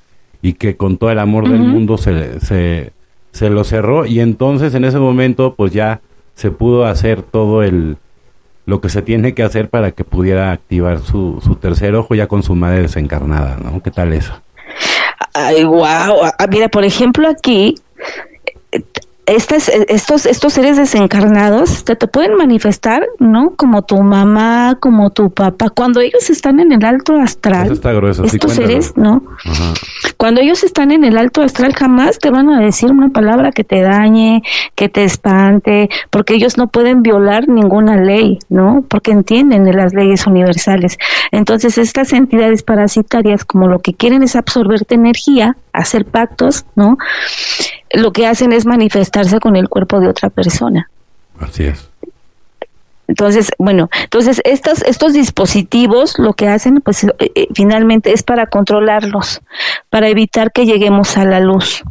[0.41, 2.93] y que con todo el amor del mundo se, se,
[3.31, 6.01] se lo cerró y entonces en ese momento pues ya
[6.35, 7.97] se pudo hacer todo el
[8.65, 12.27] lo que se tiene que hacer para que pudiera activar su, su tercer ojo ya
[12.27, 13.81] con su madre desencarnada, ¿no?
[13.81, 14.33] ¿Qué tal eso?
[15.33, 15.85] Ay, wow.
[15.85, 17.75] Ah, mira, por ejemplo, aquí
[19.25, 23.55] estas, estos, estos seres desencarnados te, te pueden manifestar, ¿no?
[23.55, 25.69] Como tu mamá, como tu papá.
[25.69, 29.23] Cuando ellos están en el alto astral, estos seres, ¿no?
[30.17, 33.63] Cuando ellos están en el alto astral, jamás te van a decir una palabra que
[33.63, 34.43] te dañe,
[34.75, 38.85] que te espante, porque ellos no pueden violar ninguna ley, ¿no?
[38.87, 40.97] Porque entienden de las leyes universales.
[41.31, 46.97] Entonces, estas entidades parasitarias, como lo que quieren es absorberte energía, hacer pactos, ¿no?
[47.95, 50.89] Lo que hacen es manifestarse con el cuerpo de otra persona.
[51.39, 51.89] Así es.
[53.07, 58.47] Entonces, bueno, entonces estos, estos dispositivos lo que hacen, pues eh, eh, finalmente es para
[58.47, 59.41] controlarlos,
[59.89, 61.83] para evitar que lleguemos a la luz.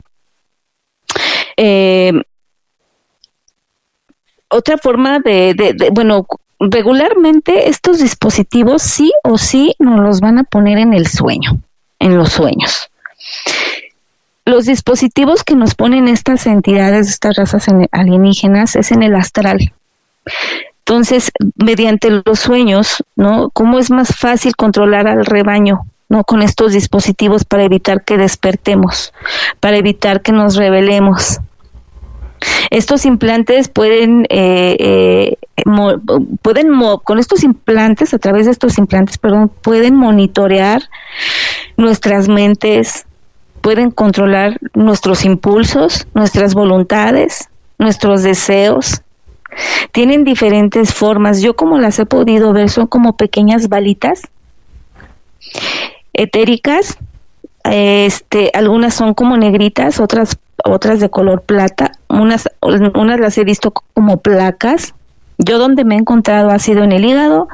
[1.56, 2.12] Eh,
[4.48, 6.26] otra forma de, de, bueno,
[6.58, 11.60] regularmente estos dispositivos sí o sí nos los van a poner en el sueño,
[12.00, 12.90] en los sueños
[14.44, 19.72] los dispositivos que nos ponen estas entidades, estas razas alienígenas, es en el astral.
[20.80, 23.48] Entonces, mediante los sueños, ¿no?
[23.50, 26.24] ¿Cómo es más fácil controlar al rebaño, ¿no?
[26.24, 29.14] Con estos dispositivos para evitar que despertemos,
[29.60, 31.40] para evitar que nos rebelemos.
[32.68, 35.36] Estos implantes pueden, eh, eh,
[36.42, 36.68] pueden
[37.02, 40.82] con estos implantes, a través de estos implantes, perdón, pueden monitorear
[41.78, 43.06] nuestras mentes,
[43.64, 47.48] pueden controlar nuestros impulsos, nuestras voluntades,
[47.78, 49.00] nuestros deseos.
[49.90, 51.40] Tienen diferentes formas.
[51.40, 54.20] Yo como las he podido ver son como pequeñas balitas
[56.12, 56.98] etéricas.
[57.64, 63.70] Este, algunas son como negritas, otras otras de color plata, unas unas las he visto
[63.70, 64.94] como placas.
[65.38, 67.48] Yo donde me he encontrado ha sido en el hígado,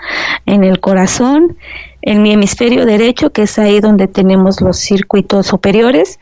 [0.45, 1.57] en el corazón,
[2.03, 6.19] en mi hemisferio derecho, que es ahí donde tenemos los circuitos superiores,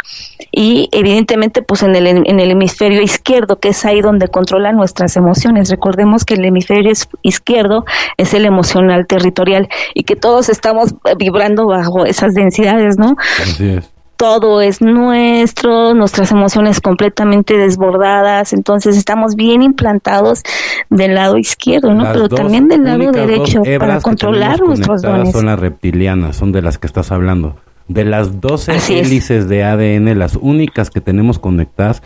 [0.51, 5.17] y evidentemente pues en el, en el hemisferio izquierdo, que es ahí donde controlan nuestras
[5.17, 5.71] emociones.
[5.71, 7.85] Recordemos que el hemisferio izquierdo
[8.17, 13.17] es el emocional territorial y que todos estamos vibrando bajo esas densidades, ¿no?
[13.41, 13.98] Así es.
[14.19, 20.43] Todo es nuestro, nuestras emociones completamente desbordadas, entonces estamos bien implantados
[20.91, 22.05] del lado izquierdo, ¿no?
[22.13, 25.33] Pero también del lado derecho para controlar nuestros dones.
[25.33, 27.57] Son las reptilianas, son de las que estás hablando.
[27.87, 32.03] De las 12 hélices de ADN, las únicas que tenemos conectadas,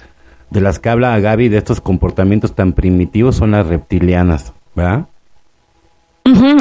[0.50, 5.06] de las que habla Gaby de estos comportamientos tan primitivos, son las reptilianas, ¿verdad?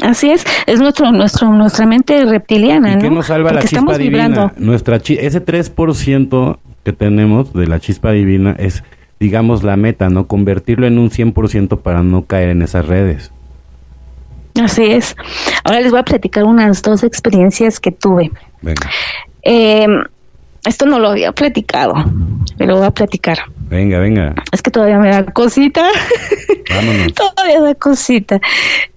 [0.03, 3.01] Así es, es nuestro, nuestro, nuestra mente reptiliana, ¿no?
[3.01, 4.53] ¿Qué nos salva la chispa divina?
[4.57, 8.83] Nuestra ese 3% que tenemos de la chispa divina es,
[9.19, 10.27] digamos, la meta, ¿no?
[10.27, 13.31] Convertirlo en un 100% para no caer en esas redes.
[14.61, 15.15] Así es.
[15.63, 18.31] Ahora les voy a platicar unas dos experiencias que tuve.
[18.61, 18.89] Venga.
[19.43, 19.87] Eh,
[20.65, 21.93] esto no lo había platicado,
[22.57, 23.39] pero voy a platicar.
[23.71, 24.35] Venga, venga.
[24.51, 25.87] Es que todavía me da cosita.
[26.69, 27.13] Vámonos.
[27.15, 28.41] todavía da cosita.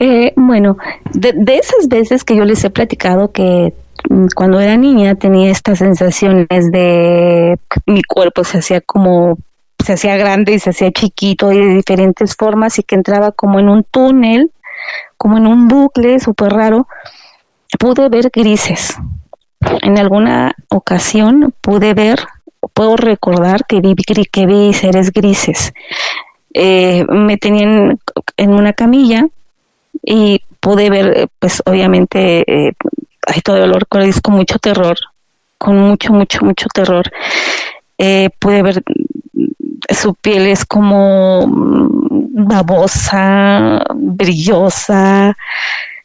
[0.01, 0.77] Eh, bueno,
[1.13, 3.73] de, esas veces que yo les he platicado que
[4.11, 7.57] mm, cuando era niña tenía estas sensaciones de
[7.87, 9.39] mi cuerpo se hacía como
[9.79, 13.61] se hacía grande y se hacía chiquito y de diferentes formas y que entraba como
[13.61, 14.51] en un túnel,
[15.17, 16.89] como en un bucle súper raro,
[17.79, 18.97] pude ver grises
[19.83, 22.21] en alguna ocasión pude ver,
[22.73, 25.73] puedo recordar que vi, que vi seres grises.
[26.53, 27.99] Eh, me tenían
[28.37, 29.27] en una camilla
[30.03, 32.73] y pude ver, pues obviamente, eh,
[33.43, 33.73] todo el
[34.03, 34.97] es con mucho terror,
[35.59, 37.11] con mucho, mucho, mucho terror.
[37.99, 38.83] Eh, pude ver
[39.89, 41.47] su piel es como
[42.37, 45.37] babosa, brillosa,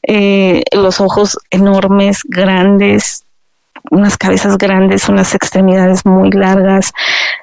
[0.04, 3.26] eh, los ojos enormes, grandes,
[3.92, 6.94] unas cabezas grandes, unas extremidades muy largas,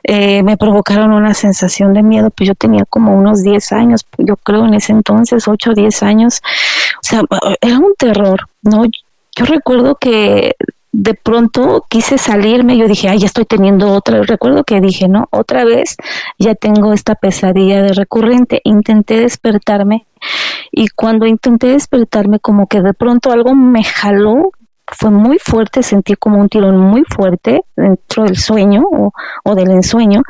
[0.03, 4.37] eh, me provocaron una sensación de miedo, pues yo tenía como unos 10 años, yo
[4.37, 6.41] creo en ese entonces, 8 o 10 años,
[6.97, 7.23] o sea,
[7.61, 8.85] era un terror, ¿no?
[8.85, 10.55] Yo recuerdo que
[10.99, 15.29] de pronto quise salirme, yo dije, ay, ya estoy teniendo otra, recuerdo que dije, no,
[15.31, 15.97] otra vez
[16.39, 20.07] ya tengo esta pesadilla de recurrente, intenté despertarme
[20.71, 24.53] y cuando intenté despertarme como que de pronto algo me jaló
[24.93, 28.85] fue muy fuerte, sentí como un tirón muy fuerte dentro del sueño
[29.45, 30.23] o, del ensueño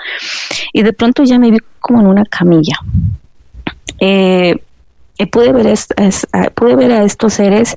[0.73, 2.77] y de pronto ya me vi como en una camilla.
[4.01, 4.57] Eh,
[5.19, 5.75] y pude ver,
[6.55, 7.77] pude ver a estos seres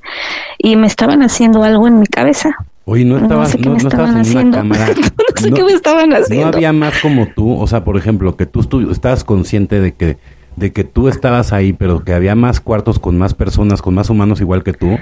[0.58, 2.56] y me estaban haciendo algo en mi cabeza.
[2.86, 4.88] Oye, no estabas, no, en una cámara.
[5.36, 6.52] no sé qué me estaban haciendo.
[6.52, 8.62] No había más como tú, o sea, por ejemplo, que tú
[8.92, 10.18] estabas consciente de que,
[10.56, 14.10] de que tú estabas ahí, pero que había más cuartos con más personas, con más
[14.10, 14.98] humanos igual que tú.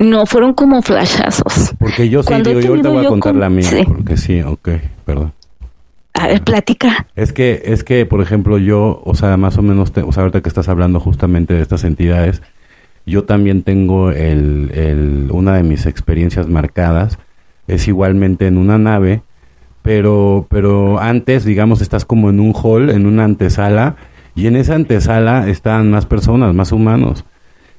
[0.00, 1.74] No, fueron como flashazos.
[1.78, 4.70] Porque yo sí, digo, yo ahorita voy a contar la mía, porque sí, ok,
[5.04, 5.34] perdón.
[6.14, 7.06] A ver, plática.
[7.14, 10.40] Es que, es que, por ejemplo, yo, o sea, más o menos, o sea, ahorita
[10.40, 12.40] que estás hablando justamente de estas entidades,
[13.04, 17.18] yo también tengo el, el, una de mis experiencias marcadas,
[17.68, 19.22] es igualmente en una nave,
[19.82, 23.96] pero, pero antes, digamos, estás como en un hall, en una antesala,
[24.34, 27.26] y en esa antesala están más personas, más humanos.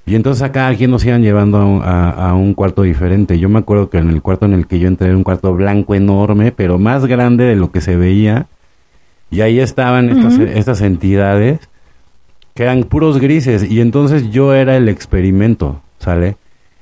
[0.05, 3.39] Y entonces acá alguien nos iban llevando a, un cuarto diferente.
[3.39, 5.53] Yo me acuerdo que en el cuarto en el que yo entré era un cuarto
[5.53, 8.47] blanco enorme, pero más grande de lo que se veía.
[9.29, 11.59] Y ahí estaban estas, estas entidades
[12.55, 13.69] que eran puros grises.
[13.69, 16.35] Y entonces yo era el experimento, ¿sale?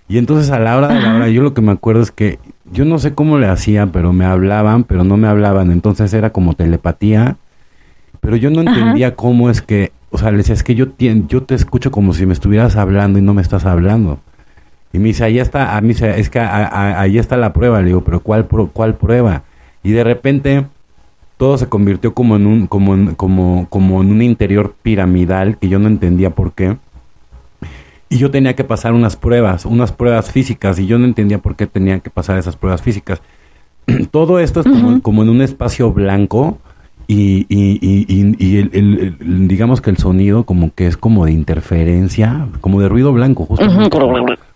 [0.07, 2.39] Y entonces a la hora de la hora, yo lo que me acuerdo es que
[2.71, 5.71] yo no sé cómo le hacía, pero me hablaban, pero no me hablaban.
[5.71, 7.37] Entonces era como telepatía.
[8.19, 11.43] Pero yo no entendía cómo es que o sea, le decía, es que yo, yo
[11.43, 14.19] te escucho como si me estuvieras hablando y no me estás hablando.
[14.91, 17.79] Y me dice, ahí está, a mí es que ahí está la prueba.
[17.81, 19.43] Le digo, pero ¿cuál, cuál prueba?
[19.83, 20.65] Y de repente
[21.37, 25.69] todo se convirtió como en un, como en, como, como en un interior piramidal que
[25.69, 26.77] yo no entendía por qué.
[28.09, 31.55] Y yo tenía que pasar unas pruebas, unas pruebas físicas, y yo no entendía por
[31.55, 33.21] qué tenía que pasar esas pruebas físicas.
[34.11, 36.57] todo esto es como, como en un espacio blanco,
[37.11, 42.45] y, y, y, y el, digamos que el sonido como que es como de interferencia,
[42.61, 43.65] como de ruido blanco, justo.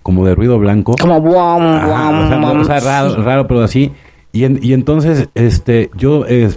[0.04, 0.94] Como de ruido blanco.
[1.02, 3.92] Como o sea, raro, raro, pero así.
[4.32, 6.48] Y, y entonces este yo eh,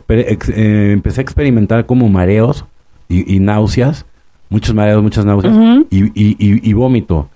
[0.92, 2.66] empecé a experimentar como mareos
[3.08, 4.04] y, náuseas,
[4.50, 5.56] muchos mareos, muchas náuseas
[5.88, 7.30] y, y, vómito.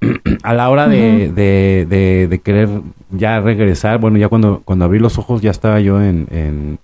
[0.42, 2.68] a la hora de, de, de, querer
[3.10, 6.78] ya regresar, bueno, ya cuando, cuando abrí los ojos ya estaba yo en en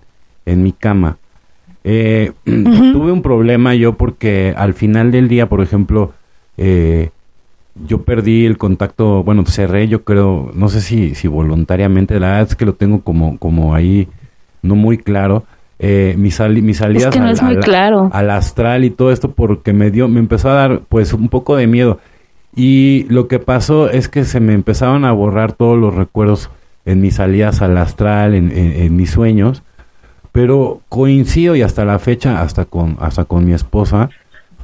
[0.55, 1.19] mi cama.
[1.85, 6.13] Eh, tuve un problema yo porque al final del día, por ejemplo,
[6.57, 7.11] eh,
[7.87, 12.49] yo perdí el contacto, bueno, cerré, yo creo, no sé si, si voluntariamente, la verdad
[12.51, 14.09] es que lo tengo como, como ahí
[14.63, 15.45] no muy claro.
[15.79, 18.09] Eh, mis, sali mis salidas al, claro.
[18.15, 21.57] al astral y todo esto porque me dio, me empezó a dar pues un poco
[21.57, 22.01] de miedo.
[22.55, 26.51] Y lo que pasó es que se me empezaron a borrar todos los recuerdos
[26.87, 29.63] en mis salidas al astral, en, mis sueños,
[30.37, 34.11] pero coincido y hasta la fecha, hasta con, hasta con mi esposa,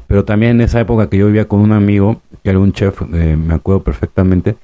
[0.07, 3.01] pero también en esa época que yo vivía con un amigo, que era un chef,
[3.15, 4.57] eh, me acuerdo perfectamente,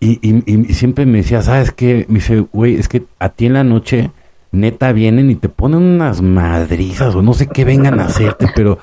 [0.00, 2.06] y, y, siempre me decía, ¿sabes qué?
[2.08, 4.10] Me dice, güey, es que a ti en la noche
[4.50, 8.80] neta vienen y te ponen unas madrizas o no sé qué vengan a hacerte, pero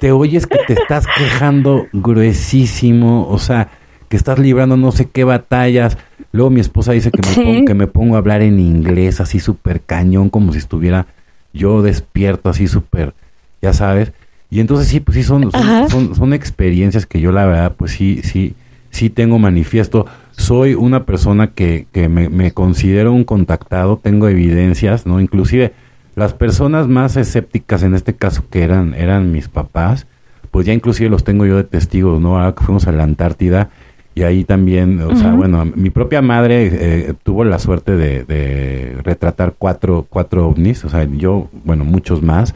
[0.00, 3.68] te oyes que te estás quejando gruesísimo, o sea,
[4.08, 5.98] que estás librando no sé qué batallas.
[6.32, 9.40] Luego mi esposa dice que me, pongo, que me pongo a hablar en inglés así
[9.40, 11.06] súper cañón, como si estuviera
[11.52, 13.14] yo despierto así súper,
[13.62, 14.12] ya sabes.
[14.50, 15.50] Y entonces sí, pues sí, son,
[15.88, 18.54] son, son, experiencias que yo la verdad, pues sí, sí,
[18.90, 20.06] sí tengo manifiesto.
[20.30, 25.20] Soy una persona que, que me, me considero un contactado, tengo evidencias, ¿no?
[25.20, 25.72] Inclusive
[26.14, 30.06] las personas más escépticas en este caso que eran, eran mis papás,
[30.50, 32.38] pues ya inclusive los tengo yo de testigos, ¿no?
[32.38, 33.70] Ahora que fuimos a la Antártida
[34.16, 39.54] y ahí también, o sea, bueno, mi propia madre eh, tuvo la suerte de, retratar
[39.58, 42.54] cuatro, cuatro ovnis, o sea, yo, bueno, muchos más,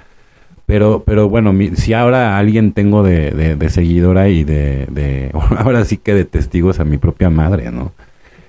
[0.64, 5.98] pero, pero bueno, si ahora alguien tengo de, de, seguidora y de, de, ahora sí
[5.98, 7.92] que de testigos a mi propia madre, ¿no?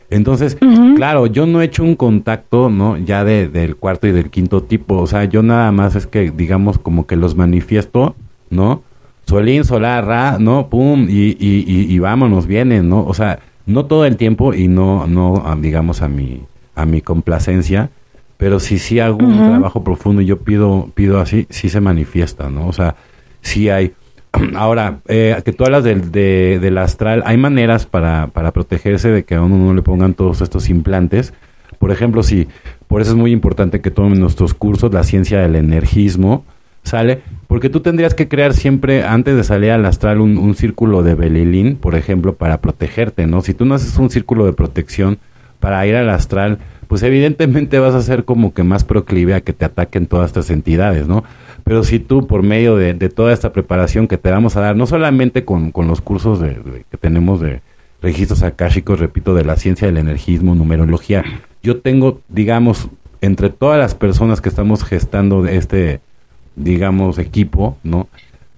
[0.09, 0.57] Entonces,
[0.95, 2.97] claro, yo no he hecho un contacto, ¿no?
[2.97, 4.97] Ya de, del cuarto y del quinto tipo.
[4.97, 8.16] O sea, yo nada más es que, digamos, como que los manifiesto,
[8.49, 8.84] ¿no?
[9.26, 10.67] Solín, solar, ra, ¿no?
[10.67, 13.05] Pum, y, y, y, vámonos, vienen, ¿no?
[13.05, 16.41] O sea, no todo el tiempo y no, no, digamos, a mi,
[16.76, 17.89] a mi complacencia,
[18.38, 22.49] pero si sí hago un trabajo profundo y yo pido, pido así, sí se manifiesta,
[22.49, 22.67] ¿no?
[22.67, 22.95] O sea,
[23.41, 23.93] sí hay.
[24.55, 29.36] Ahora, eh, que tú hablas del, del astral, hay maneras para, para protegerse de que
[29.36, 31.34] a uno no le pongan todos estos implantes.
[31.78, 32.47] Por ejemplo, si,
[32.88, 36.43] por eso es muy importante que tomen nuestros cursos, la ciencia del energismo,
[36.84, 37.21] ¿sale?
[37.47, 41.75] Porque tú tendrías que crear siempre, antes de salir al astral, un, círculo de Belilín,
[41.75, 43.41] por ejemplo, para protegerte, ¿no?
[43.41, 45.19] Si tú no haces un círculo de protección
[45.59, 49.53] para ir al astral, pues evidentemente vas a ser como que más proclive a que
[49.53, 51.23] te ataquen todas estas entidades, ¿no?
[51.63, 54.88] Pero si tú, por medio de, toda esta preparación que te vamos a dar, no
[54.88, 57.61] solamente con, los cursos de, que tenemos de
[58.01, 61.23] registros akáshicos, repito, de la ciencia del energismo, numerología,
[61.61, 62.89] yo tengo, digamos,
[63.21, 66.01] entre todas las personas que estamos gestando este,
[66.56, 68.08] digamos, equipo, ¿no?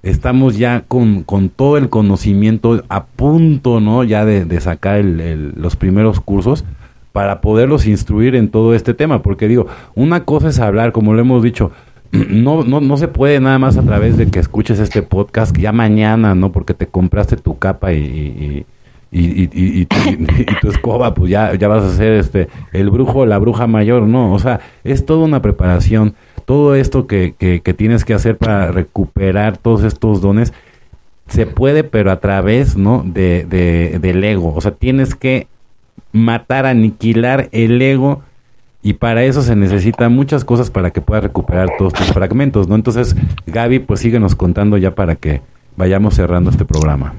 [0.02, 4.04] Estamos ya con, con todo el conocimiento a punto, ¿no?
[4.04, 6.66] Ya de, sacar los primeros cursos
[7.14, 11.22] para poderlos instruir en todo este tema, porque digo, una cosa es hablar, como lo
[11.22, 11.72] hemos dicho,
[12.12, 15.72] no, no, no se puede nada más a través de que escuches este podcast ya
[15.72, 16.52] mañana, ¿no?
[16.52, 18.66] Porque te compraste tu capa y, y,
[19.14, 23.38] y, y, tu, escoba, pues ya, ya vas a ser este, el brujo o la
[23.38, 24.34] bruja mayor, ¿no?
[24.34, 26.16] O sea, es toda una preparación.
[26.46, 30.54] Todo esto que, que, tienes que hacer para recuperar todos estos dones,
[31.28, 33.04] se puede, pero a través, ¿no?
[33.06, 34.54] De, de, del ego.
[34.54, 35.48] O sea, tienes que
[36.12, 38.22] matar, aniquilar el ego
[38.82, 42.76] y para eso se necesitan muchas cosas para que puedas recuperar todos tus fragmentos, ¿no?
[42.76, 43.16] Entonces,
[43.46, 45.42] Gaby, pues síguenos contando ya para que
[45.78, 47.14] vayamos cerrando este programa.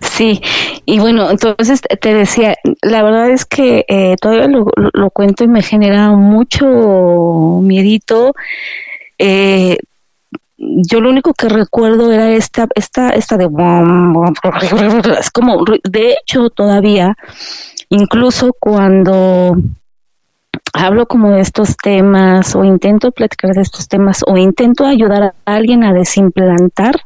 [0.00, 0.40] Sí,
[0.84, 5.62] y bueno, entonces te decía, la verdad es que eh, todavía lo, cuento y me
[5.62, 8.34] genera mucho miedito.
[9.18, 9.78] Eh,
[10.58, 13.48] yo lo único que recuerdo era esta, esta, esta de
[15.20, 17.14] es como, de hecho todavía,
[17.90, 19.56] incluso cuando
[20.72, 25.34] hablo como de estos temas o intento platicar de estos temas o intento ayudar a
[25.44, 26.96] alguien a desimplantar,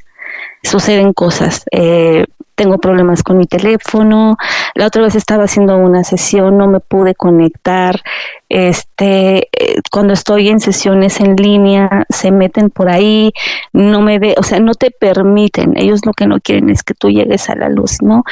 [0.63, 1.65] suceden cosas.
[1.73, 2.27] Eh,
[2.61, 4.37] tengo problemas con mi teléfono.
[4.75, 8.03] La otra vez estaba haciendo una sesión, no me pude conectar.
[8.51, 13.33] Este, eh, cuando estoy en sesiones en línea, se meten por ahí,
[13.73, 15.73] no me ve, o sea, no te permiten.
[15.79, 18.25] Ellos lo que no quieren es que tú llegues a la luz, ¿no?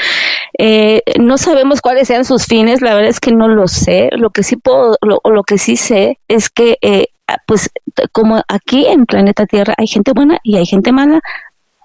[0.59, 4.11] Eh, no sabemos cuáles sean sus fines, la verdad es que no lo sé.
[4.12, 7.07] Lo que sí puedo, lo, lo que sí sé es que eh,
[7.47, 7.70] pues
[8.12, 11.20] como aquí en planeta Tierra hay gente buena y hay gente mala,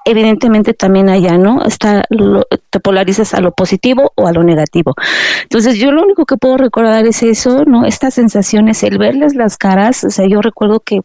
[0.06, 1.64] evidentemente también allá, ¿no?
[1.64, 2.04] Está,
[2.70, 4.94] te polarizas a lo positivo o a lo negativo.
[5.44, 7.86] Entonces yo lo único que puedo recordar es eso, ¿no?
[7.86, 11.02] Estas sensaciones, el verles las caras, o sea, yo recuerdo que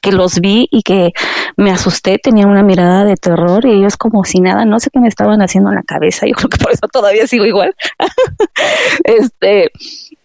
[0.00, 1.12] que los vi y que
[1.56, 5.00] me asusté, tenía una mirada de terror y ellos como si nada, no sé qué
[5.00, 7.74] me estaban haciendo en la cabeza, yo creo que por eso todavía sigo igual.
[9.04, 9.70] este,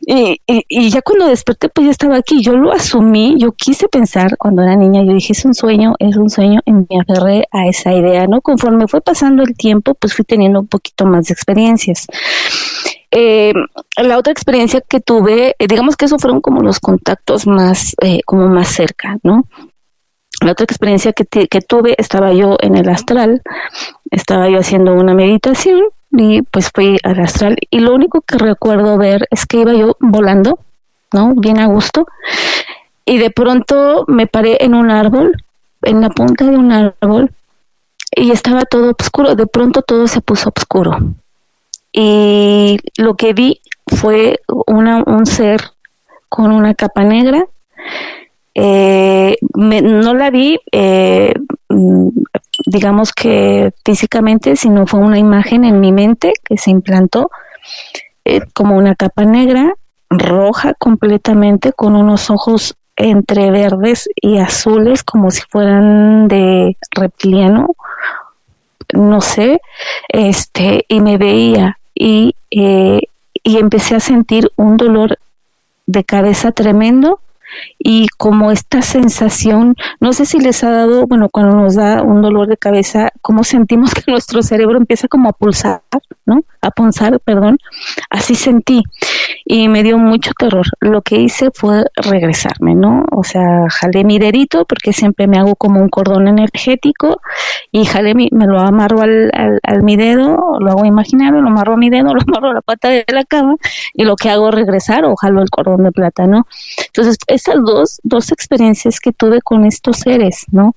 [0.06, 2.42] y, y, ya cuando desperté, pues ya estaba aquí.
[2.42, 6.16] Yo lo asumí, yo quise pensar cuando era niña, yo dije, es un sueño, es
[6.18, 8.42] un sueño, y me aferré a esa idea, ¿no?
[8.42, 12.08] Conforme fue pasando el tiempo, pues fui teniendo un poquito más de experiencias.
[13.12, 13.54] Eh,
[13.98, 18.22] la otra experiencia que tuve, eh, digamos que esos fueron como los contactos más, eh,
[18.26, 19.48] como más cerca, ¿no?
[20.42, 23.42] La otra experiencia que, que tuve, estaba yo en el astral,
[24.12, 25.84] estaba yo haciendo una meditación
[26.14, 29.98] y pues fui al astral y lo único que recuerdo ver es que iba yo
[30.00, 30.60] volando,
[31.12, 31.34] ¿no?
[31.36, 32.08] Bien a gusto
[33.06, 35.44] y de pronto me paré en un árbol,
[35.82, 37.32] en la punta de un árbol
[38.16, 40.98] y estaba todo oscuro, de pronto todo se puso oscuro
[41.94, 45.62] y lo que vi fue una, un ser
[46.28, 47.46] con una capa negra.
[48.56, 51.34] Eh, no la vi, eh,
[51.70, 52.10] mm,
[52.66, 57.32] digamos que físicamente, sino fue una imagen en mi mente que se implantó
[58.26, 59.74] eh, como una capa negra,
[60.10, 67.70] roja completamente, con unos ojos entre verdes y azules, como si fueran de reptiliano,
[68.94, 69.60] no sé,
[70.10, 73.02] este, y me veía y, eh,
[73.44, 75.18] y empecé a sentir un dolor
[75.88, 77.20] de cabeza tremendo
[77.78, 82.22] y como esta sensación, no sé si les ha dado, bueno, cuando nos da un
[82.22, 85.82] dolor de cabeza, como sentimos que nuestro cerebro empieza como a pulsar,
[86.26, 86.44] ¿no?
[86.72, 87.58] Punzar, perdón.
[88.10, 88.84] Así sentí
[89.46, 90.66] y me dio mucho terror.
[90.80, 93.06] Lo que hice fue regresarme, ¿no?
[93.12, 97.22] O sea, jalé mi dedito porque siempre me hago como un cordón energético
[97.72, 101.74] y jalé mi, me lo amarro al, al, mi dedo, lo hago imaginario, lo amarro
[101.74, 103.56] a mi dedo, lo amarro a la pata de la cama
[103.94, 106.48] y lo que hago es regresar o jalo el cordón de plata, ¿no?
[106.88, 110.76] Entonces, esas dos, dos experiencias que tuve con estos seres, ¿no?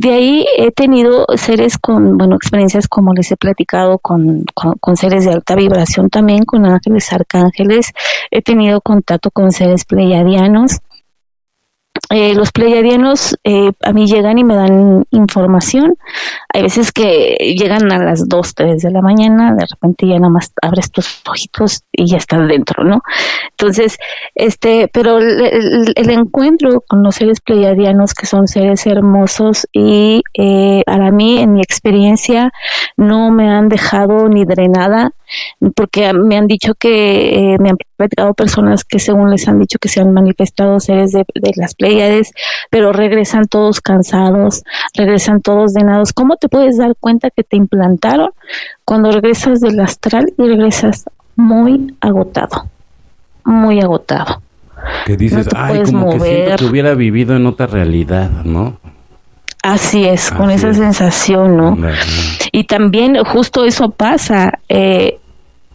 [0.00, 5.24] De ahí he tenido seres con, bueno, experiencias como les he platicado con, con, seres
[5.24, 7.92] de alta vibración también, con ángeles, arcángeles.
[8.30, 10.78] He tenido contacto con seres pleiadianos
[12.10, 15.96] eh, los pleiadianos eh, a mí llegan y me dan información.
[16.54, 20.30] Hay veces que llegan a las 2, 3 de la mañana, de repente ya nada
[20.30, 23.02] más abres tus ojitos y ya estás dentro, ¿no?
[23.50, 23.98] Entonces,
[24.34, 31.10] este, pero el, encuentro con los seres pleiadianos, que son seres hermosos y eh, para
[31.10, 32.52] mí, en mi experiencia,
[32.96, 35.12] no me han dejado ni drenada,
[35.76, 39.88] porque me han dicho que, me han platicado personas que según les han dicho que
[39.88, 42.32] se han manifestado seres de, de las pleiadianas
[42.70, 44.62] pero regresan todos cansados,
[44.94, 46.12] regresan todos denados.
[46.12, 48.30] ¿Cómo te puedes dar cuenta que te implantaron
[48.84, 51.04] cuando regresas del astral y regresas
[51.36, 52.68] muy agotado?
[53.44, 54.42] Muy agotado.
[55.06, 58.78] Que dices, ay, como que siento que hubiera vivido en otra realidad, ¿no?
[59.62, 61.76] Así es, con esa sensación, ¿no?
[62.52, 65.18] Y también justo eso pasa eh,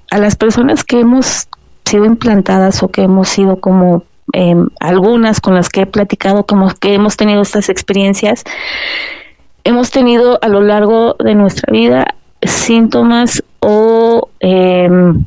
[0.09, 1.47] a las personas que hemos
[1.85, 6.69] sido implantadas o que hemos sido como Em, algunas con las que he platicado, como
[6.69, 8.43] que hemos tenido estas experiencias,
[9.63, 15.25] hemos tenido a lo largo de nuestra vida síntomas o, em,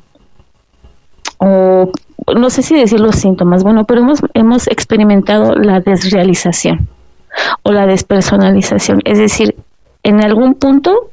[1.38, 1.92] o
[2.36, 6.88] no sé si decir los síntomas, bueno, pero hemos, hemos experimentado la desrealización
[7.62, 9.54] o la despersonalización, es decir,
[10.02, 11.10] en algún punto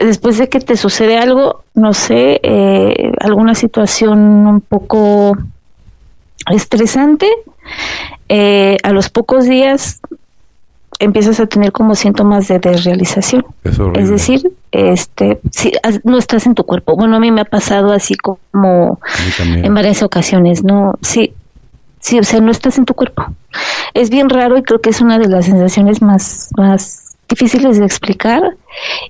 [0.00, 5.36] después de que te sucede algo, no sé, eh, alguna situación un poco
[6.50, 7.28] estresante,
[8.28, 10.00] eh, a los pocos días
[10.98, 13.44] empiezas a tener como síntomas de desrealización.
[13.64, 15.72] Es, decir, este, si
[16.04, 16.94] no estás en tu cuerpo.
[16.94, 19.00] Bueno, a mí me ha pasado así como
[19.38, 20.94] en varias ocasiones, ¿no?
[21.00, 21.32] Sí,
[22.00, 23.24] sí, o sea, no estás en tu cuerpo.
[23.94, 27.86] Es bien raro y creo que es una de las sensaciones más, más difíciles de
[27.86, 28.42] explicar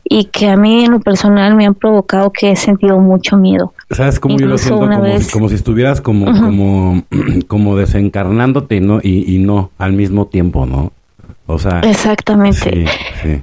[0.04, 3.74] y que a mí en lo personal me han provocado que he sentido mucho miedo.
[3.90, 4.88] ¿Sabes cómo yo lo siento?
[5.32, 7.02] Como, si, estuvieras como, como,
[7.48, 9.00] como desencarnándote ¿no?
[9.02, 10.92] Y, y, no al mismo tiempo, ¿no?
[11.46, 11.80] O sea...
[11.80, 12.86] Exactamente.
[13.22, 13.42] Sí,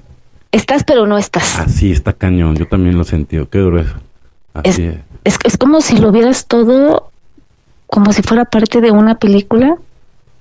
[0.54, 1.60] Estás pero no estás.
[1.60, 3.96] Así está cañón, yo también lo he sentido, qué grueso.
[4.54, 5.38] Así es, es.
[5.44, 7.12] Es, como si lo vieras todo
[7.88, 9.78] como si fuera parte de una película.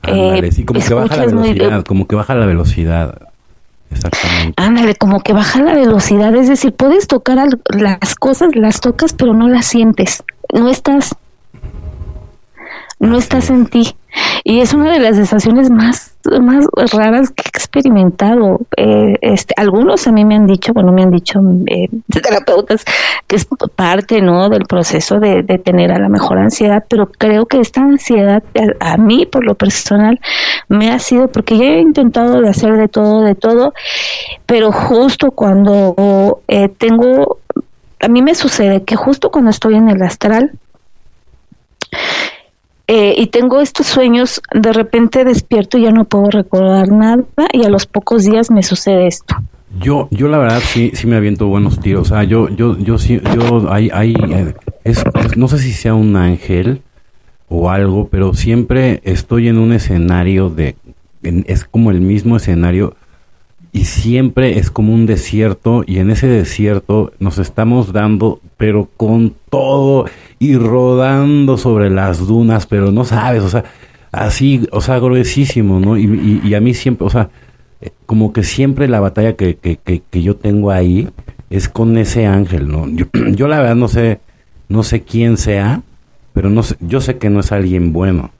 [0.06, 3.25] eh, sí, como que baja la velocidad, como que baja la velocidad.
[3.90, 4.54] Exactamente.
[4.56, 9.34] Ándale, como que baja la velocidad, es decir, puedes tocar las cosas, las tocas, pero
[9.34, 10.22] no las sientes.
[10.52, 11.14] No estás,
[12.98, 13.96] no estás en ti.
[14.44, 17.42] Y es una de las sensaciones más, más raras que
[17.76, 18.60] experimentado.
[18.76, 22.84] Eh, este, algunos a mí me han dicho, bueno, me han dicho eh, terapeutas
[23.26, 24.48] que es parte ¿no?
[24.48, 28.42] del proceso de, tener a la mejor ansiedad, pero creo que esta ansiedad
[28.80, 30.20] a, mí, por lo personal,
[30.68, 33.72] me ha sido, porque ya he intentado de hacer de todo, de todo,
[34.46, 37.38] pero justo cuando eh, tengo,
[38.00, 40.52] a mí me sucede que justo cuando estoy en el astral,
[42.88, 47.64] eh, y tengo estos sueños, de repente despierto y ya no puedo recordar nada y
[47.64, 49.34] a los pocos días me sucede esto.
[49.80, 52.08] Yo, yo la verdad sí, sí me aviento buenos tiros.
[52.08, 55.04] Sea, yo, yo, yo sí, yo, hay, hay, eh, es,
[55.36, 56.82] no sé si sea un ángel
[57.48, 60.76] o algo, pero siempre estoy en un escenario de,
[61.22, 62.94] es como el mismo escenario
[63.76, 69.34] y siempre es como un desierto y en ese desierto nos estamos dando pero con
[69.50, 70.06] todo
[70.38, 73.64] y rodando sobre las dunas, pero no sabes, o sea,
[74.12, 75.98] así, o sea, gruesísimo, ¿no?
[75.98, 77.28] Y, y, a mí siempre, o sea,
[77.82, 81.10] eh, como que siempre la batalla que, que, que, yo tengo ahí
[81.50, 82.88] es con ese ángel, ¿no?
[82.88, 84.20] Yo, yo, la verdad no sé,
[84.70, 85.82] no sé quién sea,
[86.32, 88.30] pero no sé, yo sé que no es alguien bueno,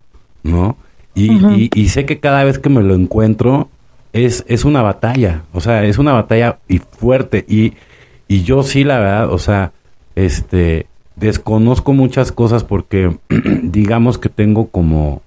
[0.43, 0.79] ¿no?
[1.15, 3.69] Y, y, sé que cada vez que me lo encuentro
[4.25, 7.45] es, es una batalla, o sea, es una batalla y fuerte.
[7.49, 7.75] Y,
[8.29, 9.73] y yo sí, la verdad, o sea,
[10.15, 10.87] este,
[11.17, 13.17] desconozco muchas cosas porque
[13.63, 15.23] digamos que tengo como,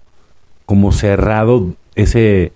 [0.65, 2.51] como cerrado ese,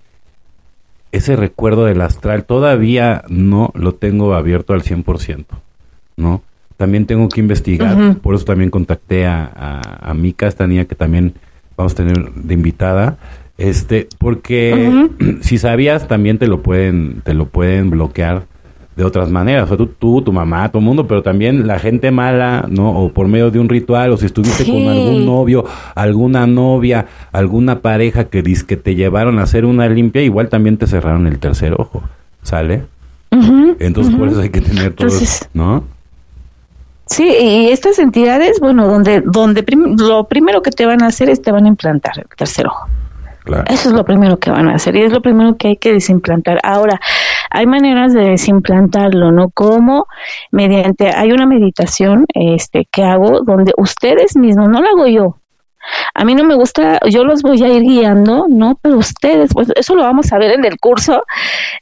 [1.12, 2.44] ese recuerdo del astral.
[2.44, 5.46] Todavía no lo tengo abierto al 100%,
[6.16, 6.42] ¿no?
[6.76, 10.96] También tengo que investigar, por eso también contacté a, a, a Mika, esta niña que
[10.96, 11.34] también
[11.76, 13.16] vamos a tener de invitada,
[13.58, 15.08] este, porque
[15.40, 18.46] si sabías también te lo pueden, te lo pueden bloquear
[18.96, 21.80] de otras maneras, o sea, tú, tú, tu mamá, todo el mundo, pero también la
[21.80, 22.90] gente mala, ¿no?
[22.90, 25.64] O por medio de un ritual, o si estuviste con algún novio,
[25.96, 30.86] alguna novia, alguna pareja que que te llevaron a hacer una limpia, igual también te
[30.86, 32.04] cerraron el tercer ojo,
[32.42, 32.84] ¿sale?
[33.80, 35.08] Entonces por eso hay que tener todo,
[35.54, 35.82] ¿no?
[37.06, 39.64] Sí, y estas entidades, bueno, donde, donde
[39.98, 42.88] lo primero que te van a hacer es te van a implantar el tercer ojo.
[43.66, 45.92] Eso es lo primero que van a hacer y es lo primero que hay que
[45.92, 46.60] desimplantar.
[46.62, 47.00] Ahora,
[47.50, 49.50] hay maneras de desimplantarlo, ¿no?
[49.50, 50.06] Como
[50.50, 55.36] mediante, hay una meditación este, que hago donde ustedes mismos, no lo hago yo,
[56.14, 58.78] a mí no me gusta, yo los voy a ir guiando, ¿no?
[58.80, 61.24] Pero ustedes, pues eso lo vamos a ver en el curso,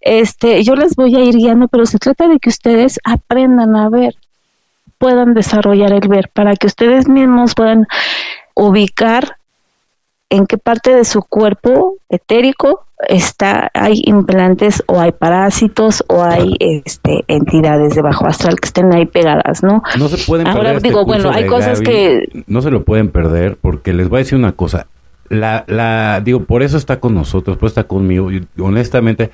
[0.00, 3.88] este, yo les voy a ir guiando, pero se trata de que ustedes aprendan a
[3.88, 4.14] ver,
[4.98, 7.86] puedan desarrollar el ver, para que ustedes mismos puedan
[8.54, 9.36] ubicar
[10.32, 16.56] en qué parte de su cuerpo etérico está hay implantes o hay parásitos o hay
[16.58, 19.82] este entidades de bajo astral que estén ahí pegadas, ¿no?
[19.98, 23.10] No se pueden Ahora perder este digo, bueno, hay cosas que no se lo pueden
[23.10, 24.86] perder porque les voy a decir una cosa.
[25.28, 29.30] La la digo, por eso está con nosotros, por eso está conmigo y honestamente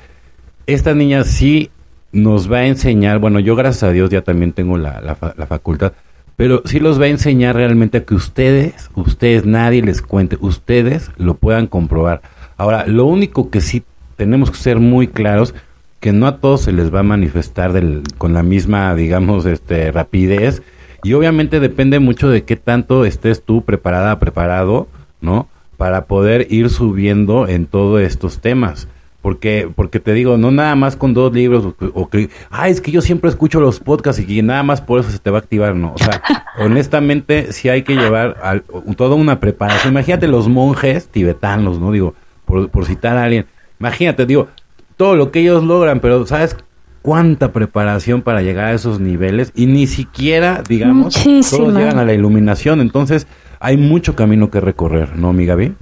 [0.66, 1.70] esta niña sí
[2.10, 5.92] nos va a enseñar, bueno, yo gracias a Dios ya también tengo la, la, facultad,
[6.38, 11.10] pero sí los va a enseñar realmente a que ustedes, ustedes, nadie les cuente, ustedes
[11.16, 12.22] lo puedan comprobar.
[12.56, 13.82] Ahora, lo único que sí
[14.14, 15.52] tenemos que ser muy claros,
[15.98, 19.90] que no a todos se les va a manifestar del, con la misma, digamos, este,
[19.90, 20.62] rapidez,
[21.02, 24.86] y obviamente depende mucho de qué tanto estés tú preparada, preparado,
[25.20, 25.48] ¿no?
[25.76, 28.86] Para poder ir subiendo en todos estos temas.
[29.28, 32.90] Porque, porque te digo, no nada más con dos libros, o, que, ay, es que
[32.90, 35.40] yo siempre escucho los podcasts y que nada más por eso se te va a
[35.40, 35.92] activar, no.
[35.92, 36.22] O sea,
[36.58, 38.62] honestamente, sí hay que llevar
[38.96, 39.92] toda una preparación.
[39.92, 41.92] Imagínate los monjes tibetanos, ¿no?
[41.92, 42.14] Digo,
[42.46, 43.44] por, por citar a alguien.
[43.78, 44.48] Imagínate, digo,
[44.96, 46.56] todo lo que ellos logran, pero ¿sabes
[47.02, 49.52] cuánta preparación para llegar a esos niveles?
[49.54, 52.80] Y ni siquiera, digamos, todos llegan a la iluminación.
[52.80, 53.26] Entonces,
[53.60, 55.74] hay mucho camino que recorrer, ¿no, mi Gaby?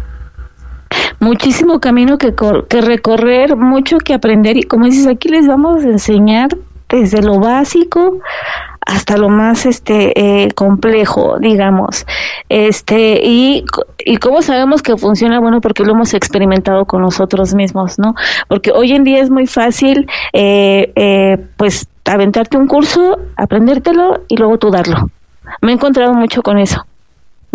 [1.20, 2.34] Muchísimo camino que,
[2.68, 6.48] que recorrer, mucho que aprender y como dices, aquí les vamos a enseñar
[6.88, 8.20] desde lo básico
[8.80, 10.12] hasta lo más este
[10.44, 12.06] eh, complejo digamos.
[12.48, 13.64] Este y
[13.98, 18.14] y cómo sabemos que funciona bueno porque lo hemos experimentado con nosotros mismos no
[18.46, 24.36] porque hoy en día es muy fácil eh, eh, pues aventarte un curso aprendértelo y
[24.36, 25.10] luego tú darlo.
[25.60, 26.86] Me he encontrado mucho con eso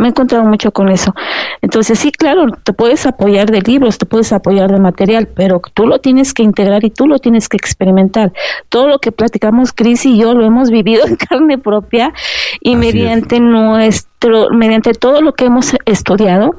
[0.01, 1.13] me he encontrado mucho con eso.
[1.61, 5.85] Entonces, sí, claro, te puedes apoyar de libros, te puedes apoyar de material, pero tú
[5.85, 8.33] lo tienes que integrar y tú lo tienes que experimentar.
[8.69, 12.13] Todo lo que platicamos, Cris y yo, lo hemos vivido en carne propia
[12.59, 16.55] y mediante nuestro, mediante todo lo que hemos estudiado,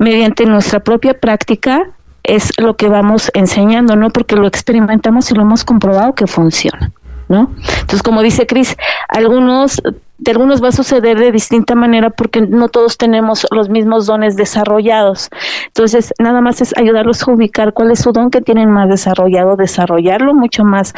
[0.00, 1.90] mediante nuestra propia práctica,
[2.24, 4.10] es lo que vamos enseñando, ¿no?
[4.10, 6.90] Porque lo experimentamos y lo hemos comprobado que funciona.
[7.28, 7.50] ¿no?
[7.80, 8.76] Entonces, como dice Cris,
[9.08, 9.82] algunos
[10.18, 14.36] de algunos va a suceder de distinta manera porque no todos tenemos los mismos dones
[14.36, 15.28] desarrollados.
[15.66, 19.56] Entonces, nada más es ayudarlos a ubicar cuál es su don que tienen más desarrollado,
[19.56, 20.94] desarrollarlo mucho más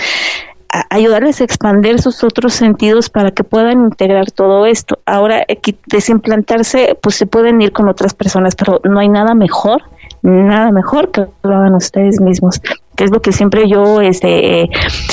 [0.91, 4.99] ayudarles a expandir sus otros sentidos para que puedan integrar todo esto.
[5.07, 5.45] Ahora,
[5.87, 9.83] desimplantarse, pues se pueden ir con otras personas, pero no hay nada mejor,
[10.23, 12.61] nada mejor que lo hagan ustedes mismos
[12.99, 14.65] que es lo que siempre yo, este,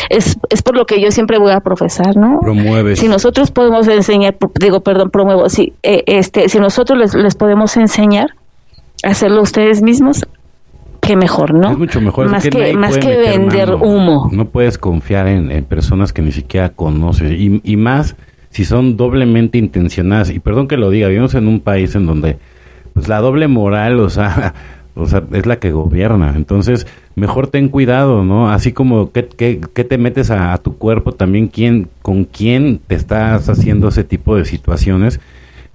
[0.10, 2.40] es, es por lo que yo siempre voy a profesar, ¿no?
[2.42, 2.98] Promueves.
[2.98, 7.78] Si nosotros podemos enseñar, digo, perdón, promuevo, si, eh, este, si nosotros les, les podemos
[7.78, 8.32] enseñar
[9.04, 10.26] a hacerlo ustedes mismos,
[11.00, 11.74] qué mejor, ¿no?
[11.74, 12.28] Es mucho mejor.
[12.28, 14.30] Más que, más que vender humo.
[14.32, 17.34] No puedes confiar en, en, personas que ni siquiera conoces.
[17.34, 18.16] Y, y más
[18.50, 20.32] si son doblemente intencionadas.
[20.32, 22.40] Y perdón que lo diga, vivimos en un país en donde
[22.96, 24.54] pues la doble moral, o sea,
[24.96, 26.34] o sea, es la que gobierna.
[26.36, 28.50] Entonces, mejor ten cuidado, ¿no?
[28.50, 33.90] Así como que, te metes a, tu cuerpo, también quién, con quién te estás haciendo
[33.90, 35.20] ese tipo de situaciones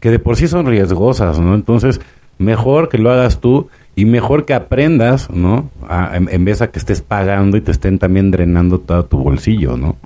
[0.00, 1.54] que de por sí son riesgosas, ¿no?
[1.54, 2.00] Entonces,
[2.38, 5.68] mejor que lo hagas tú y mejor que aprendas, ¿no?
[6.12, 9.96] en, vez a que estés pagando y te estén también drenando todo tu bolsillo, ¿no?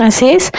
[0.00, 0.50] así es.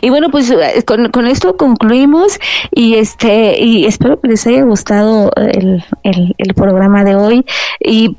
[0.00, 2.38] Y bueno, pues eh, con, con, esto concluimos
[2.70, 7.44] y este y espero que les haya gustado el, el, el programa de hoy.
[7.80, 8.16] Y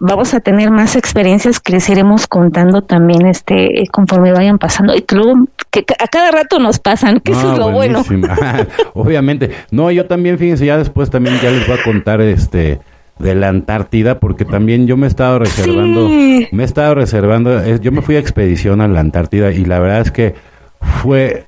[0.00, 4.94] vamos a tener más experiencias que les iremos contando también este conforme vayan pasando.
[4.94, 8.04] Y luego que a cada rato nos pasan que eso es lo bueno.
[8.94, 9.50] Obviamente.
[9.70, 12.80] No yo también fíjense ya después también ya les voy a contar este
[13.18, 17.90] de la Antártida porque también yo me he estado reservando me he estado reservando yo
[17.90, 20.34] me fui a expedición a la Antártida y la verdad es que
[20.80, 21.46] fue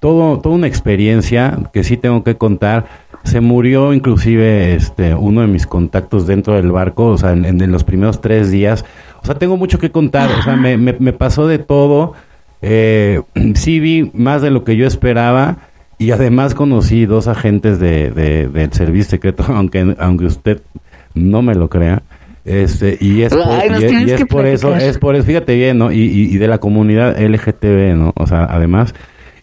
[0.00, 2.86] todo toda una experiencia que sí tengo que contar
[3.24, 7.84] se murió inclusive este uno de mis contactos dentro del barco, o sea, en, los
[7.84, 8.84] primeros tres días.
[9.22, 12.14] O sea, tengo mucho que contar, o sea, me, me, pasó de todo.
[12.62, 13.22] Eh,
[13.54, 15.58] sí vi más de lo que yo esperaba
[15.98, 20.62] y además conocí dos agentes de, del servicio secreto, aunque, aunque usted
[21.14, 22.02] no me lo crea.
[22.50, 23.42] Este, y es, por,
[23.80, 25.92] y, es por eso, es por eso, fíjate bien, ¿no?
[25.92, 28.12] Y, y, y de la comunidad LGTB, ¿no?
[28.16, 28.92] O sea, además,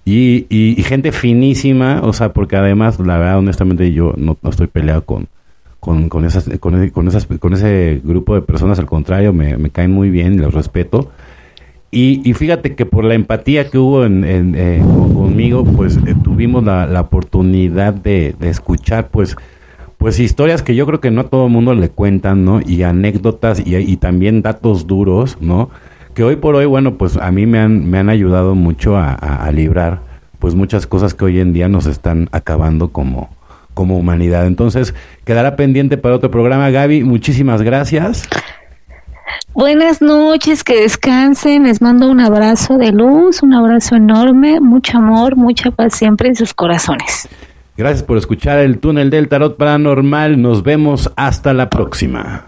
[0.04, 5.04] y, y, gente finísima, o sea, porque además, la verdad, honestamente, yo no, estoy peleado
[5.04, 5.28] con,
[5.82, 9.70] con, con, esas, con, con, esas, con ese grupo de personas, al contrario, me, me
[9.70, 11.12] caen muy bien, los respeto.
[11.92, 14.82] Y, y, fíjate que por la empatía que hubo en, en eh,
[15.14, 19.36] conmigo, pues eh, tuvimos la, la oportunidad de, de, escuchar, pues,
[19.98, 22.62] pues historias que yo creo que no a todo el mundo le cuentan, ¿no?
[22.66, 25.70] Y anécdotas y, también datos duros, ¿no?
[26.18, 29.52] que hoy por hoy, bueno, pues a mí me han, me han ayudado mucho a,
[29.54, 30.00] librar
[30.40, 33.30] pues muchas cosas que hoy en día nos están acabando como,
[33.76, 34.48] como humanidad.
[34.48, 34.96] Entonces,
[35.26, 36.72] quedará pendiente para otro programa.
[36.72, 38.28] Gaby, muchísimas gracias.
[39.54, 41.66] Buenas noches, que descansen.
[41.66, 46.36] Les mando un abrazo de luz, un abrazo enorme, mucho amor, mucha paz siempre en
[46.36, 47.30] sus corazones.
[47.78, 50.42] Gracias por escuchar el túnel del tarot paranormal.
[50.42, 52.46] Nos vemos hasta la próxima.